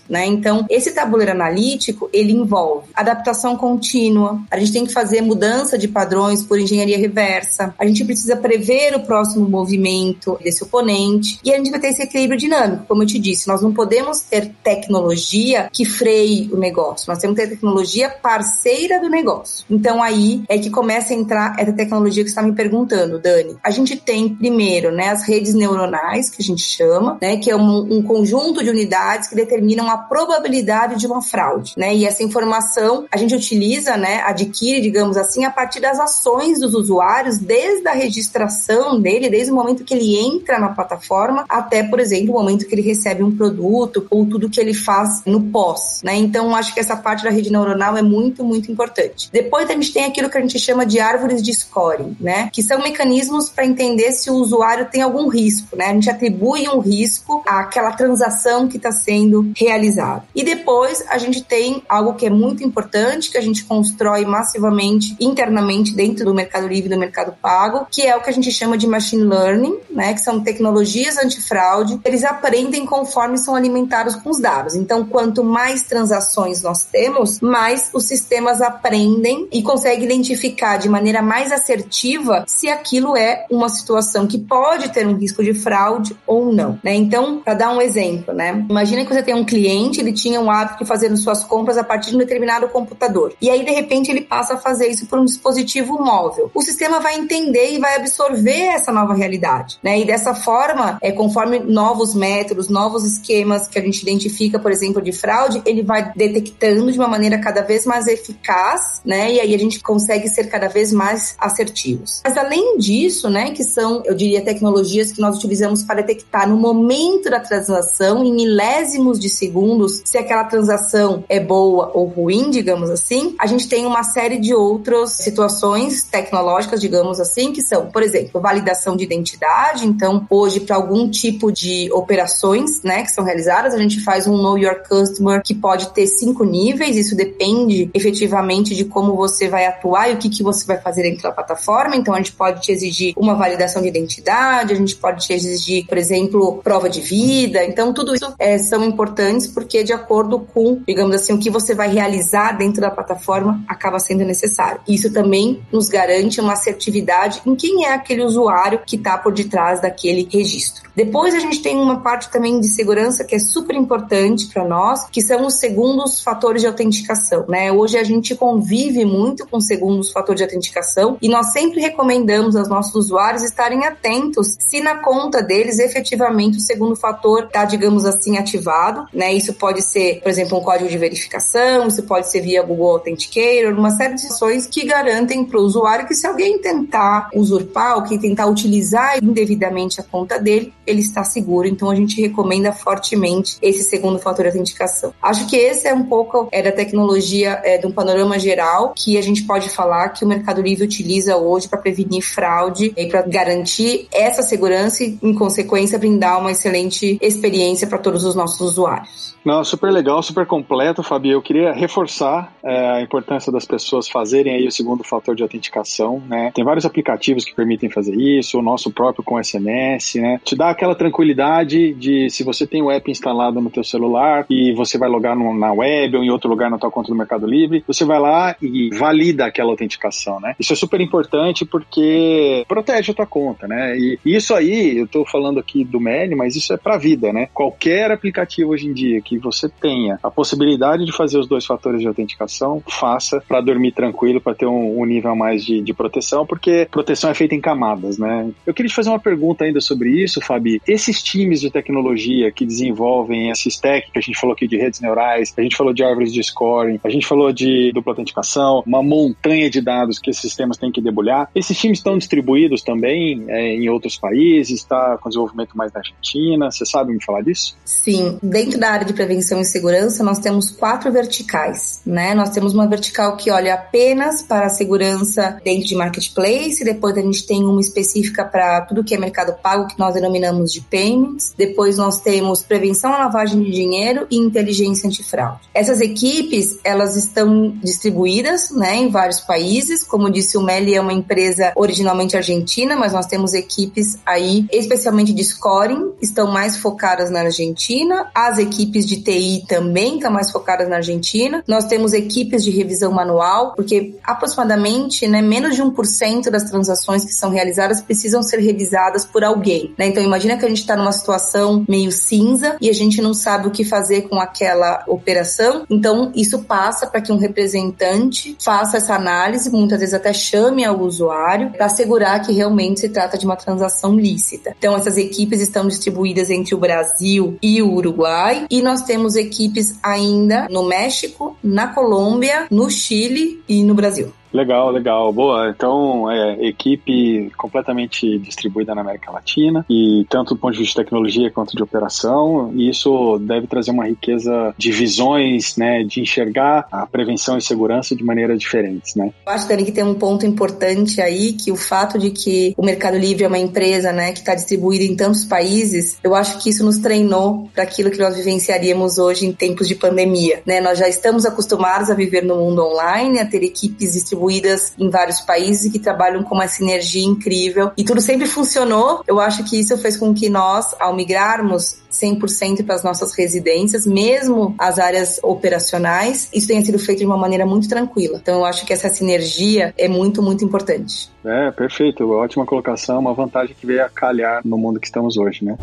né? 0.10 0.25
Então, 0.25 0.65
esse 0.69 0.91
tabuleiro 0.91 1.31
analítico, 1.31 2.10
ele 2.12 2.34
envolve 2.34 2.88
adaptação 2.93 3.55
contínua, 3.55 4.41
a 4.50 4.60
gente 4.60 4.72
tem 4.72 4.86
que 4.86 4.93
fazer 4.93 5.22
mudança 5.22 5.77
de 5.77 5.88
padrões 5.88 6.43
por 6.43 6.60
engenharia 6.60 6.98
reversa, 6.98 7.74
a 7.77 7.86
gente 7.86 8.03
precisa 8.05 8.36
prever 8.36 8.96
o 8.96 9.01
próximo 9.01 9.48
movimento 9.48 10.38
desse 10.43 10.63
oponente 10.63 11.39
e 11.43 11.53
a 11.53 11.58
gente 11.58 11.72
vai 11.72 11.79
ter 11.79 11.89
esse 11.89 12.03
equilíbrio 12.03 12.39
dinâmico, 12.39 12.86
como 12.88 13.03
eu 13.03 13.08
te 13.08 13.19
disse, 13.19 13.48
nós 13.48 13.62
não 13.62 13.74
podemos 13.74 14.22
ter 14.22 14.51
tecnologia 14.63 15.69
que 15.72 15.86
freie 15.86 16.50
o 16.51 16.58
negócio, 16.58 17.05
nós 17.08 17.19
temos 17.19 17.38
que 17.38 17.43
ter 17.43 17.50
tecnologia 17.50 18.10
parceira 18.10 19.00
do 19.00 19.10
negócio. 19.10 19.65
Então, 19.69 20.01
aí 20.01 20.43
é 20.48 20.58
que 20.58 20.69
começa 20.69 21.13
a 21.13 21.15
entrar 21.15 21.55
essa 21.58 21.74
tecnologia 21.74 22.24
que 22.24 22.29
você 22.29 22.39
está 22.39 22.41
me 22.41 22.53
perguntando, 22.53 23.19
Dani. 23.19 23.55
A 23.63 23.72
gente 23.72 23.96
tem, 23.96 24.29
primeiro, 24.29 24.91
né, 24.91 25.10
as 25.10 25.24
redes 25.24 25.53
neuronais, 25.53 26.29
que 26.29 26.41
a 26.41 26.46
gente 26.46 26.62
chama, 26.62 27.17
né, 27.22 27.38
que 27.38 27.50
é 27.50 27.55
um, 27.55 27.98
um 27.98 28.01
conjunto 28.01 28.63
de 28.63 28.69
unidades 28.69 29.28
que 29.29 29.36
determinam 29.36 29.89
a 29.89 29.98
probabilidade 29.98 30.95
de 30.95 31.07
uma 31.07 31.21
fraude, 31.21 31.74
né? 31.77 31.95
E 31.95 32.05
essa 32.05 32.24
informação 32.24 33.05
a 33.12 33.17
gente 33.17 33.36
utiliza, 33.36 33.95
né, 33.98 34.21
adquire, 34.25 34.81
digamos 34.81 35.17
assim, 35.17 35.45
a 35.45 35.51
partir 35.51 35.79
das 35.79 36.00
ações 36.00 36.59
dos 36.59 36.74
usuários, 36.74 37.38
desde 37.38 37.88
a 37.88 37.93
registração 37.93 39.00
dele, 39.00 39.29
desde 39.29 39.51
o 39.51 39.55
momento 39.55 39.83
que 39.83 39.93
ele 39.93 40.17
entra 40.17 40.59
na 40.59 40.69
plataforma 40.69 41.45
até, 41.48 41.83
por 41.83 42.00
exemplo, 42.00 42.33
o 42.33 42.39
momento 42.39 42.65
que 42.65 42.74
ele 42.74 42.81
recebe 42.81 43.24
um 43.24 43.36
produto 43.36 44.07
ou 44.09 44.25
tudo 44.25 44.50
que 44.50 44.59
ele 44.59 44.74
faz 44.74 45.24
no 45.25 45.41
pós, 45.41 46.01
né? 46.03 46.15
Então, 46.15 46.55
acho 46.55 46.74
que 46.74 46.79
essa 46.79 46.95
parte 46.95 47.24
da 47.24 47.29
rede 47.29 47.51
neuronal 47.51 47.98
é 47.98 48.01
muito, 48.01 48.43
muito 48.43 48.71
importante. 48.71 49.29
Depois 49.31 49.69
a 49.69 49.74
gente 49.74 49.93
tem 49.93 50.05
aquilo 50.05 50.29
que 50.29 50.38
a 50.38 50.41
gente 50.41 50.57
chama 50.59 50.86
de 50.86 51.00
árvores 51.00 51.41
de 51.41 51.53
scoring, 51.53 52.15
né? 52.19 52.50
Que 52.51 52.63
são 52.63 52.81
mecanismos 52.81 53.50
para 53.50 53.65
entender 53.65 54.12
se 54.12 54.29
o 54.29 54.36
usuário 54.36 54.88
tem 54.91 55.01
algum 55.01 55.27
risco, 55.27 55.75
né? 55.75 55.86
A 55.86 55.93
gente 55.93 56.09
atribui 56.09 56.67
um 56.67 56.79
risco 56.79 57.43
àquela 57.45 57.91
transação 57.91 58.67
que 58.67 58.77
está 58.77 58.91
sendo 58.91 59.08
realizada. 59.55 60.23
E 60.35 60.43
depois 60.43 61.03
a 61.09 61.17
gente 61.17 61.43
tem 61.43 61.83
algo 61.87 62.13
que 62.13 62.25
é 62.25 62.29
muito 62.29 62.63
importante, 62.63 63.31
que 63.31 63.37
a 63.37 63.41
gente 63.41 63.63
constrói 63.65 64.25
massivamente 64.25 65.15
internamente 65.19 65.93
dentro 65.93 66.25
do 66.25 66.33
Mercado 66.33 66.67
Livre 66.67 66.87
e 66.87 66.93
do 66.93 66.99
Mercado 66.99 67.33
Pago, 67.41 67.87
que 67.91 68.03
é 68.03 68.15
o 68.15 68.21
que 68.21 68.29
a 68.29 68.33
gente 68.33 68.51
chama 68.51 68.77
de 68.77 68.87
machine 68.87 69.23
learning, 69.23 69.77
né? 69.89 70.13
Que 70.13 70.21
são 70.21 70.39
tecnologias 70.39 71.17
antifraude. 71.17 71.99
Eles 72.03 72.23
aprendem 72.23 72.85
conforme 72.85 73.37
são 73.37 73.55
alimentados 73.55 74.15
com 74.15 74.29
os 74.29 74.39
dados. 74.39 74.75
Então, 74.75 75.05
quanto 75.05 75.43
mais 75.43 75.83
transações 75.83 76.61
nós 76.61 76.85
temos, 76.85 77.39
mais 77.41 77.89
os 77.93 78.05
sistemas 78.05 78.61
aprendem 78.61 79.47
e 79.51 79.61
conseguem 79.61 80.05
identificar 80.05 80.77
de 80.77 80.89
maneira 80.89 81.21
mais 81.21 81.51
assertiva 81.51 82.43
se 82.47 82.69
aquilo 82.69 83.17
é 83.17 83.45
uma 83.49 83.69
situação 83.69 84.27
que 84.27 84.37
pode 84.37 84.89
ter 84.89 85.05
um 85.07 85.15
risco 85.15 85.43
de 85.43 85.53
fraude 85.53 86.15
ou 86.25 86.51
não, 86.51 86.79
né? 86.83 86.95
Então, 86.95 87.39
para 87.39 87.53
dar 87.53 87.71
um 87.71 87.81
exemplo, 87.81 88.33
né? 88.33 88.65
Imagina 88.69 88.98
que 89.05 89.13
você 89.13 89.23
tem 89.23 89.35
um 89.35 89.45
cliente, 89.45 89.99
ele 89.99 90.13
tinha 90.13 90.39
um 90.39 90.49
hábito 90.49 90.79
de 90.79 90.85
fazer 90.85 91.15
suas 91.17 91.43
compras 91.43 91.77
a 91.77 91.83
partir 91.83 92.11
de 92.11 92.15
um 92.15 92.19
determinado 92.19 92.67
computador. 92.69 93.33
E 93.41 93.49
aí, 93.49 93.63
de 93.63 93.71
repente, 93.71 94.11
ele 94.11 94.21
passa 94.21 94.55
a 94.55 94.57
fazer 94.57 94.87
isso 94.87 95.05
por 95.07 95.19
um 95.19 95.25
dispositivo 95.25 96.01
móvel. 96.01 96.51
O 96.53 96.61
sistema 96.61 96.99
vai 96.99 97.15
entender 97.15 97.73
e 97.73 97.79
vai 97.79 97.95
absorver 97.95 98.67
essa 98.67 98.91
nova 98.91 99.13
realidade, 99.13 99.77
né? 99.83 99.99
E 99.99 100.05
dessa 100.05 100.33
forma, 100.33 100.97
é 101.01 101.11
conforme 101.11 101.59
novos 101.59 102.13
métodos, 102.13 102.69
novos 102.69 103.03
esquemas 103.05 103.67
que 103.67 103.77
a 103.79 103.81
gente 103.81 104.01
identifica, 104.01 104.59
por 104.59 104.71
exemplo, 104.71 105.01
de 105.01 105.11
fraude, 105.11 105.61
ele 105.65 105.83
vai 105.83 106.11
detectando 106.15 106.91
de 106.91 106.97
uma 106.97 107.07
maneira 107.07 107.37
cada 107.39 107.61
vez 107.61 107.85
mais 107.85 108.07
eficaz, 108.07 109.01
né? 109.03 109.33
E 109.33 109.39
aí 109.39 109.55
a 109.55 109.59
gente 109.59 109.79
consegue 109.79 110.27
ser 110.27 110.49
cada 110.49 110.67
vez 110.67 110.91
mais 110.91 111.35
assertivos. 111.39 112.21
Mas 112.23 112.37
além 112.37 112.77
disso, 112.77 113.29
né, 113.29 113.51
que 113.51 113.63
são, 113.63 114.03
eu 114.05 114.15
diria, 114.15 114.41
tecnologias 114.41 115.11
que 115.11 115.21
nós 115.21 115.37
utilizamos 115.37 115.83
para 115.83 116.01
detectar 116.01 116.47
no 116.47 116.57
momento 116.57 117.29
da 117.29 117.39
transação, 117.39 118.23
em 118.23 118.33
milésimos 118.33 118.88
de 119.19 119.29
segundos, 119.29 120.01
se 120.05 120.17
aquela 120.17 120.43
transação 120.43 121.24
é 121.29 121.39
boa 121.39 121.91
ou 121.93 122.05
ruim, 122.05 122.50
digamos 122.50 122.89
assim, 122.89 123.36
a 123.39 123.46
gente 123.46 123.67
tem 123.67 123.86
uma 123.86 124.03
série 124.03 124.38
de 124.39 124.53
outras 124.53 125.12
situações 125.12 126.03
tecnológicas, 126.03 126.81
digamos 126.81 127.19
assim, 127.19 127.51
que 127.51 127.62
são, 127.62 127.88
por 127.88 128.03
exemplo, 128.03 128.41
validação 128.41 128.96
de 128.96 129.03
identidade. 129.03 129.86
Então, 129.86 130.25
hoje, 130.29 130.60
para 130.60 130.75
algum 130.75 131.10
tipo 131.10 131.51
de 131.51 131.89
operações, 131.91 132.84
né, 132.84 133.03
que 133.03 133.12
são 133.12 133.24
realizadas, 133.24 133.74
a 133.74 133.77
gente 133.77 134.01
faz 134.01 134.27
um 134.27 134.38
Know 134.38 134.58
Your 134.58 134.81
Customer 134.88 135.41
que 135.43 135.53
pode 135.53 135.89
ter 135.89 136.08
cinco 136.08 136.43
níveis. 136.43 136.96
Isso 136.96 137.15
depende 137.15 137.89
efetivamente 137.93 138.75
de 138.75 138.86
como 138.86 139.15
você 139.15 139.48
vai 139.48 139.65
atuar 139.65 140.10
e 140.10 140.13
o 140.13 140.17
que, 140.17 140.29
que 140.29 140.43
você 140.43 140.65
vai 140.65 140.79
fazer 140.79 141.03
dentro 141.03 141.24
da 141.24 141.31
plataforma. 141.31 141.96
Então, 141.96 142.13
a 142.13 142.17
gente 142.17 142.34
pode 142.34 142.62
te 142.62 142.72
exigir 142.72 143.13
uma 143.17 143.36
validação 143.36 143.81
de 143.81 143.88
identidade, 143.88 144.74
a 144.74 144.75
gente 144.75 144.96
pode 144.96 145.25
te 145.25 145.34
exigir, 145.34 145.86
por 145.88 145.98
exemplo, 145.98 146.60
prova 146.63 146.89
de 146.89 147.01
vida. 147.01 147.63
Então, 147.63 147.93
tudo 147.93 148.15
isso 148.15 148.34
é, 148.38 148.58
são 148.58 148.78
importantes 148.83 149.48
porque, 149.48 149.83
de 149.83 149.93
acordo 149.93 150.39
com, 150.39 150.81
digamos 150.88 151.15
assim, 151.15 151.33
o 151.33 151.39
que 151.39 151.50
você 151.50 151.74
vai 151.74 151.89
realizar 151.89 152.57
dentro 152.57 152.81
da 152.81 152.91
plataforma, 152.91 153.63
acaba 153.67 154.00
sendo 154.00 154.24
necessário. 154.25 154.81
Isso 154.88 155.12
também 155.12 155.62
nos 155.71 155.89
garante 155.89 156.39
uma 156.39 156.53
assertividade 156.53 157.41
em 157.45 157.55
quem 157.55 157.86
é 157.86 157.93
aquele 157.93 158.24
usuário 158.24 158.81
que 158.86 158.95
está 158.95 159.17
por 159.17 159.33
detrás 159.33 159.81
daquele 159.81 160.27
registro. 160.31 160.89
Depois 160.95 161.33
a 161.33 161.39
gente 161.39 161.62
tem 161.62 161.77
uma 161.77 162.01
parte 162.01 162.29
também 162.29 162.59
de 162.59 162.67
segurança 162.67 163.24
que 163.24 163.33
é 163.33 163.39
super 163.39 163.75
importante 163.75 164.48
para 164.48 164.67
nós, 164.67 165.05
que 165.09 165.21
são 165.21 165.45
os 165.45 165.53
segundos 165.53 166.21
fatores 166.21 166.62
de 166.62 166.67
autenticação, 166.67 167.45
né? 167.48 167.71
Hoje 167.71 167.98
a 167.98 168.03
gente 168.03 168.36
convive 168.36 169.05
muito 169.05 169.48
com 169.48 169.62
segundos 169.62 170.12
fatores 170.12 170.39
de 170.39 170.43
autenticação 170.43 171.17
e 171.21 171.29
nós 171.29 171.53
sempre 171.53 171.79
recomendamos 171.79 172.55
aos 172.55 172.67
nossos 172.67 172.95
usuários 172.95 173.43
estarem 173.43 173.86
atentos 173.86 174.57
se 174.59 174.81
na 174.81 174.95
conta 174.95 175.41
deles 175.41 175.79
efetivamente 175.79 176.57
o 176.57 176.62
segundo 176.62 176.95
fator 176.95 177.45
está, 177.45 177.65
digamos 177.65 178.05
assim, 178.05 178.38
ativado, 178.38 178.68
né? 179.13 179.33
Isso 179.33 179.53
pode 179.53 179.81
ser, 179.81 180.21
por 180.21 180.29
exemplo, 180.29 180.57
um 180.57 180.61
código 180.61 180.89
de 180.89 180.97
verificação, 180.97 181.88
isso 181.88 182.03
pode 182.03 182.29
ser 182.29 182.41
via 182.41 182.61
Google 182.61 182.91
Authenticator, 182.91 183.73
uma 183.77 183.91
série 183.91 184.15
de 184.15 184.27
ações 184.27 184.67
que 184.67 184.85
garantem 184.85 185.43
para 185.45 185.59
o 185.59 185.63
usuário 185.63 186.07
que 186.07 186.15
se 186.15 186.27
alguém 186.27 186.59
tentar 186.59 187.29
usurpar 187.33 187.97
ou 187.97 188.03
que 188.03 188.17
tentar 188.17 188.47
utilizar 188.47 189.17
indevidamente 189.23 189.99
a 189.99 190.03
conta 190.03 190.39
dele, 190.39 190.73
ele 190.85 191.01
está 191.01 191.23
seguro. 191.23 191.67
Então 191.67 191.89
a 191.89 191.95
gente 191.95 192.21
recomenda 192.21 192.71
fortemente 192.71 193.57
esse 193.61 193.83
segundo 193.83 194.19
fator 194.19 194.43
de 194.43 194.51
autenticação. 194.51 195.13
Acho 195.21 195.47
que 195.47 195.55
esse 195.55 195.88
é 195.88 195.93
um 195.93 196.03
pouco 196.03 196.47
é, 196.51 196.61
da 196.61 196.71
tecnologia 196.71 197.61
é, 197.63 197.77
de 197.77 197.88
um 197.88 197.91
panorama 197.91 198.38
geral 198.39 198.93
que 198.95 199.17
a 199.17 199.21
gente 199.21 199.43
pode 199.43 199.69
falar 199.69 200.09
que 200.09 200.23
o 200.23 200.27
Mercado 200.27 200.61
Livre 200.61 200.85
utiliza 200.85 201.38
hoje 201.38 201.67
para 201.67 201.79
prevenir 201.79 202.21
fraude 202.21 202.93
e 202.95 203.07
para 203.07 203.21
garantir 203.21 204.07
essa 204.11 204.41
segurança 204.41 205.03
e, 205.03 205.17
em 205.21 205.33
consequência, 205.33 205.97
brindar 205.97 206.39
uma 206.39 206.51
excelente 206.51 207.17
experiência 207.21 207.88
para 207.88 207.97
todos 207.97 208.23
os 208.23 208.35
nossos 208.35 208.58
usuários. 208.61 209.37
Não, 209.43 209.63
super 209.63 209.91
legal, 209.91 210.22
super 210.22 210.46
completo, 210.46 211.01
Fabio. 211.01 211.34
Eu 211.34 211.41
queria 211.41 211.72
reforçar 211.72 212.53
é, 212.63 212.89
a 212.98 213.01
importância 213.01 213.51
das 213.51 213.65
pessoas 213.65 214.10
fazerem 214.10 214.55
aí 214.55 214.67
o 214.67 214.72
segundo 214.72 215.03
fator 215.03 215.36
de 215.36 215.43
autenticação, 215.43 216.22
né? 216.27 216.51
Tem 216.53 216.63
vários 216.63 216.86
aplicativos 216.86 217.46
que 217.46 217.55
permitem 217.55 217.89
fazer 217.89 218.15
isso, 218.15 218.60
o 218.60 218.62
nosso 218.62 218.91
próprio 218.91 219.24
com 219.24 219.41
SMS, 219.41 220.15
né? 220.15 220.39
Te 220.43 220.55
dá 220.55 220.69
aquela 220.69 220.96
tranquilidade 220.96 221.93
de 221.93 222.29
se 222.29 222.43
você 222.43 222.67
tem 222.67 222.81
o 222.81 222.91
app 222.91 223.10
instalado 223.10 223.62
no 223.62 223.69
teu 223.69 223.84
celular 223.84 224.46
e 224.50 224.74
você 224.74 224.98
vai 224.98 225.10
logar 225.10 225.36
no, 225.36 225.58
na 225.58 225.72
web 225.72 226.17
ou 226.17 226.24
em 226.24 226.29
outro 226.29 226.50
lugar 226.50 226.69
na 226.69 226.77
tua 226.77 226.91
conta 226.91 227.10
do 227.10 227.15
Mercado 227.15 227.48
Livre, 227.48 227.84
você 227.88 228.03
vai 228.03 228.19
lá 228.19 228.55
e 228.62 228.89
valida 228.98 229.46
aquela 229.46 229.72
autenticação, 229.72 230.39
né? 230.39 230.55
Isso 230.60 230.74
é 230.74 230.75
super 230.75 231.00
importante 231.00 231.65
porque 231.65 232.65
protege 232.67 233.12
a 233.12 233.15
tua 233.15 233.25
conta, 233.25 233.67
né? 233.67 233.98
E 233.98 234.19
isso 234.25 234.53
aí, 234.53 234.98
eu 234.98 235.08
tô 235.08 235.25
falando 235.25 235.60
aqui 235.60 235.84
do 235.84 236.00
Meli, 236.00 236.36
mas 236.36 236.55
isso 236.55 236.74
é 236.74 236.77
pra 236.77 236.98
vida, 236.98 237.31
né? 237.31 237.48
Qualquer 237.53 238.12
aplicativo 238.12 238.72
hoje 238.72 238.88
em 238.88 238.93
dia 238.93 239.22
que 239.29 239.38
você 239.38 239.69
tenha 239.69 240.17
a 240.24 240.31
possibilidade 240.31 241.05
de 241.05 241.12
fazer 241.12 241.38
os 241.38 241.48
dois 241.48 241.65
fatores 241.65 242.01
de 242.01 242.07
autenticação, 242.07 242.81
faça 242.88 243.43
para 243.48 243.62
dormir 243.62 243.91
tranquilo, 243.91 244.41
para 244.41 244.55
ter 244.55 244.65
um, 244.65 245.00
um, 245.00 245.05
nível 245.05 245.31
a 245.31 245.36
mais 245.36 245.63
de, 245.63 245.81
de, 245.81 245.93
proteção, 245.93 246.45
porque 246.45 246.88
proteção 246.89 247.29
é 247.29 247.33
feita 247.36 247.53
em 247.53 247.62
camadas, 247.62 248.17
né? 248.17 248.50
Eu 248.65 248.74
queria 248.74 248.89
te 248.89 248.95
fazer 248.95 249.09
uma 249.09 249.19
pergunta 249.19 249.65
ainda 249.65 249.79
sobre 249.79 250.09
isso, 250.09 250.41
Fabi. 250.41 250.81
Esses 250.88 251.21
times 251.21 251.62
de 251.62 251.69
tecnologia 251.69 252.51
que 252.51 252.65
desenvolvem 252.65 253.50
esse 253.50 253.69
stack 253.69 254.12
que 254.12 254.17
a 254.17 254.21
gente 254.21 254.39
falou 254.39 254.53
aqui 254.53 254.67
de 254.67 254.77
redes 254.77 255.00
neurais, 255.00 255.53
a 255.57 255.62
gente 255.62 255.75
falou 255.75 255.93
de 255.93 256.03
árvores 256.03 256.33
de 256.33 256.41
scoring, 256.43 257.00
a 257.03 257.09
gente 257.09 257.27
falou 257.27 257.51
de 257.51 257.91
dupla 257.93 258.13
autenticação, 258.13 258.83
uma 258.86 259.03
montanha 259.03 259.69
de 259.69 259.81
dados 259.81 260.17
que 260.17 260.29
esses 260.29 260.41
sistemas 260.41 260.77
têm 260.77 260.91
que 260.91 261.01
debulhar. 261.01 261.50
Esses 261.53 261.77
times 261.77 262.00
estão 262.00 262.17
distribuídos 262.17 262.81
também 262.81 263.45
é, 263.48 263.75
em 263.75 263.89
outros 263.89 264.17
países, 264.17 264.79
está 264.79 265.17
com 265.17 265.29
desenvolvimento 265.29 265.77
mais 265.77 265.91
na 265.93 266.00
Argentina. 266.00 266.71
Você 266.71 266.86
sabe 266.86 267.13
me 267.13 267.24
falar 267.24 267.41
disso? 267.41 267.77
Sim, 267.86 268.39
dentro 268.41 268.79
da 268.79 268.89
área 268.91 269.05
de 269.05 269.13
prevenção 269.19 269.59
e 269.59 269.65
segurança, 269.65 270.23
nós 270.23 270.39
temos 270.39 270.71
quatro 270.71 271.11
verticais, 271.11 271.99
né? 272.05 272.33
Nós 272.33 272.51
temos 272.51 272.73
uma 272.73 272.88
vertical 272.88 273.35
que 273.35 273.51
olha 273.51 273.73
apenas 273.73 274.41
para 274.41 274.67
a 274.67 274.69
segurança 274.69 275.59
dentro 275.61 275.85
de 275.85 275.93
marketplace, 275.93 276.85
depois 276.85 277.17
a 277.17 277.21
gente 277.21 277.45
tem 277.45 277.65
uma 277.65 277.81
específica 277.81 278.45
para 278.45 278.79
tudo 278.81 279.03
que 279.03 279.13
é 279.13 279.17
mercado 279.17 279.53
pago, 279.61 279.88
que 279.88 279.99
nós 279.99 280.13
denominamos 280.13 280.71
de 280.71 280.79
payments, 280.79 281.53
depois 281.57 281.97
nós 281.97 282.21
temos 282.21 282.63
prevenção 282.63 283.13
à 283.13 283.17
lavagem 283.17 283.61
de 283.61 283.71
dinheiro 283.71 284.25
e 284.31 284.38
inteligência 284.38 285.05
antifraude. 285.05 285.67
Essas 285.73 285.99
equipes, 285.99 286.79
elas 286.85 287.17
estão 287.17 287.71
distribuídas, 287.83 288.71
né, 288.71 288.95
em 288.95 289.09
vários 289.09 289.41
países, 289.41 290.01
como 290.01 290.29
disse 290.29 290.57
o 290.57 290.61
Meli, 290.61 290.95
é 290.95 291.01
uma 291.01 291.11
empresa 291.11 291.73
originalmente 291.75 292.38
argentina, 292.38 292.95
mas 292.95 293.11
nós 293.11 293.25
temos 293.25 293.53
equipes 293.53 294.17
aí, 294.25 294.65
especialmente 294.71 295.33
de 295.33 295.43
scoring, 295.43 296.13
estão 296.21 296.49
mais 296.49 296.77
focadas 296.77 297.29
na 297.29 297.41
Argentina, 297.41 298.31
as 298.33 298.57
equipes 298.57 299.08
de 299.09 299.21
TI 299.21 299.63
também 299.67 300.15
estão 300.15 300.31
mais 300.31 300.51
focadas 300.51 300.87
na 300.87 300.97
Argentina. 300.97 301.63
Nós 301.67 301.85
temos 301.85 302.13
equipes 302.13 302.63
de 302.63 302.69
revisão 302.69 303.11
manual, 303.11 303.73
porque 303.75 304.15
aproximadamente 304.23 305.27
né, 305.27 305.41
menos 305.41 305.75
de 305.75 305.81
1% 305.81 306.49
das 306.49 306.69
transações 306.69 307.25
que 307.25 307.33
são 307.33 307.49
realizadas 307.49 308.01
precisam 308.01 308.43
ser 308.43 308.59
revisadas 308.59 309.25
por 309.25 309.43
alguém. 309.43 309.93
Né? 309.97 310.07
Então 310.07 310.23
imagina 310.23 310.57
que 310.57 310.65
a 310.65 310.69
gente 310.69 310.81
está 310.81 310.95
numa 310.95 311.11
situação 311.11 311.83
meio 311.87 312.11
cinza 312.11 312.77
e 312.79 312.89
a 312.89 312.93
gente 312.93 313.21
não 313.21 313.33
sabe 313.33 313.67
o 313.67 313.71
que 313.71 313.83
fazer 313.83 314.23
com 314.23 314.39
aquela 314.39 315.03
operação. 315.07 315.85
Então 315.89 316.31
isso 316.35 316.59
passa 316.59 317.07
para 317.07 317.21
que 317.21 317.31
um 317.31 317.37
representante 317.37 318.55
faça 318.63 318.97
essa 318.97 319.15
análise, 319.15 319.71
muitas 319.71 319.99
vezes 319.99 320.13
até 320.13 320.31
chame 320.33 320.85
ao 320.85 320.99
usuário 320.99 321.71
para 321.71 321.87
assegurar 321.87 322.45
que 322.45 322.53
realmente 322.53 322.99
se 322.99 323.09
trata 323.09 323.37
de 323.37 323.45
uma 323.45 323.55
transação 323.55 324.15
lícita. 324.15 324.75
Então 324.77 324.95
essas 324.95 325.17
equipes 325.17 325.61
estão 325.61 325.87
distribuídas 325.87 326.49
entre 326.49 326.75
o 326.75 326.77
Brasil 326.77 327.57
e 327.61 327.81
o 327.81 327.91
Uruguai 327.91 328.67
e 328.69 328.81
nós 328.81 328.98
nós 328.99 329.03
temos 329.03 329.35
equipes 329.35 329.97
ainda 330.03 330.67
no 330.69 330.85
México, 330.85 331.55
na 331.63 331.87
Colômbia, 331.87 332.67
no 332.69 332.89
Chile 332.89 333.63
e 333.67 333.81
no 333.81 333.93
Brasil. 333.93 334.33
Legal, 334.51 334.91
legal. 334.91 335.31
Boa. 335.31 335.69
Então, 335.69 336.29
é, 336.29 336.65
equipe 336.65 337.51
completamente 337.55 338.37
distribuída 338.39 338.95
na 338.95 339.01
América 339.01 339.31
Latina 339.31 339.85
e 339.89 340.25
tanto 340.29 340.55
do 340.55 340.59
ponto 340.59 340.73
de 340.73 340.79
vista 340.79 340.99
de 340.99 341.05
tecnologia 341.05 341.51
quanto 341.51 341.75
de 341.75 341.83
operação. 341.83 342.71
E 342.73 342.89
isso 342.89 343.37
deve 343.39 343.67
trazer 343.67 343.91
uma 343.91 344.07
riqueza 344.07 344.73
de 344.77 344.91
visões, 344.91 345.77
né, 345.77 346.03
de 346.03 346.21
enxergar 346.21 346.87
a 346.91 347.05
prevenção 347.05 347.57
e 347.57 347.61
segurança 347.61 348.15
de 348.15 348.23
maneiras 348.23 348.59
diferentes, 348.59 349.15
né? 349.15 349.31
Eu 349.45 349.53
acho, 349.53 349.67
que 349.67 349.91
tem 349.91 350.03
um 350.03 350.15
ponto 350.15 350.45
importante 350.45 351.21
aí, 351.21 351.53
que 351.53 351.71
o 351.71 351.75
fato 351.75 352.17
de 352.17 352.31
que 352.31 352.73
o 352.75 352.83
Mercado 352.83 353.17
Livre 353.17 353.43
é 353.43 353.47
uma 353.47 353.57
empresa, 353.57 354.11
né, 354.11 354.31
que 354.31 354.39
está 354.39 354.55
distribuída 354.55 355.03
em 355.03 355.15
tantos 355.15 355.45
países, 355.45 356.17
eu 356.23 356.35
acho 356.35 356.59
que 356.59 356.69
isso 356.69 356.83
nos 356.83 356.97
treinou 356.97 357.69
para 357.73 357.83
aquilo 357.83 358.09
que 358.09 358.17
nós 358.17 358.35
vivenciaríamos 358.35 359.17
hoje 359.17 359.45
em 359.45 359.53
tempos 359.53 359.87
de 359.87 359.95
pandemia, 359.95 360.61
né? 360.65 360.81
Nós 360.81 360.97
já 360.97 361.07
estamos 361.07 361.45
acostumados 361.45 362.09
a 362.09 362.15
viver 362.15 362.43
no 362.43 362.55
mundo 362.55 362.83
online, 362.83 363.39
a 363.39 363.45
ter 363.45 363.63
equipes 363.63 364.13
distribuídas 364.13 364.38
distribuídas 364.39 364.93
em 364.98 365.10
vários 365.10 365.41
países 365.41 365.86
e 365.86 365.91
que 365.91 366.00
trabalham 366.00 366.43
com 366.43 366.55
uma 366.55 366.67
sinergia 366.67 367.24
incrível. 367.24 367.91
E 367.98 368.03
tudo 368.03 368.22
sempre 368.22 368.48
funcionou. 368.48 369.22
Eu 369.27 369.39
acho 369.39 369.63
que 369.65 369.79
isso 369.79 369.98
fez 369.98 370.15
com 370.15 370.34
que 370.34 370.50
nós, 370.50 370.96
ao 371.00 371.15
migrarmos 371.15 372.00
100% 372.12 372.86
para 372.86 372.96
as 372.96 373.03
nossas 373.03 373.34
residências, 373.34 374.08
mesmo 374.08 374.74
as 374.77 374.98
áreas 374.98 375.39
operacionais, 375.43 376.50
isso 376.53 376.67
tenha 376.67 376.84
sido 376.84 376.98
feito 376.98 377.19
de 377.19 377.25
uma 377.25 377.38
maneira 377.38 377.65
muito 377.65 377.88
tranquila. 377.88 378.39
Então, 378.41 378.60
eu 378.60 378.65
acho 378.65 378.86
que 378.86 378.93
essa 378.93 379.10
sinergia 379.10 379.93
é 379.98 380.08
muito, 380.08 380.41
muito 380.41 380.63
importante. 380.63 381.29
É, 381.46 381.72
perfeito. 381.72 382.29
Ótima 382.31 382.65
colocação, 382.65 383.19
uma 383.19 383.34
vantagem 383.34 383.75
que 383.79 383.86
veio 383.86 384.03
a 384.03 384.10
calhar 384.10 384.62
no 384.63 384.77
mundo 384.77 385.00
que 385.00 385.08
estamos 385.08 385.38
hoje, 385.38 385.65
né? 385.65 385.77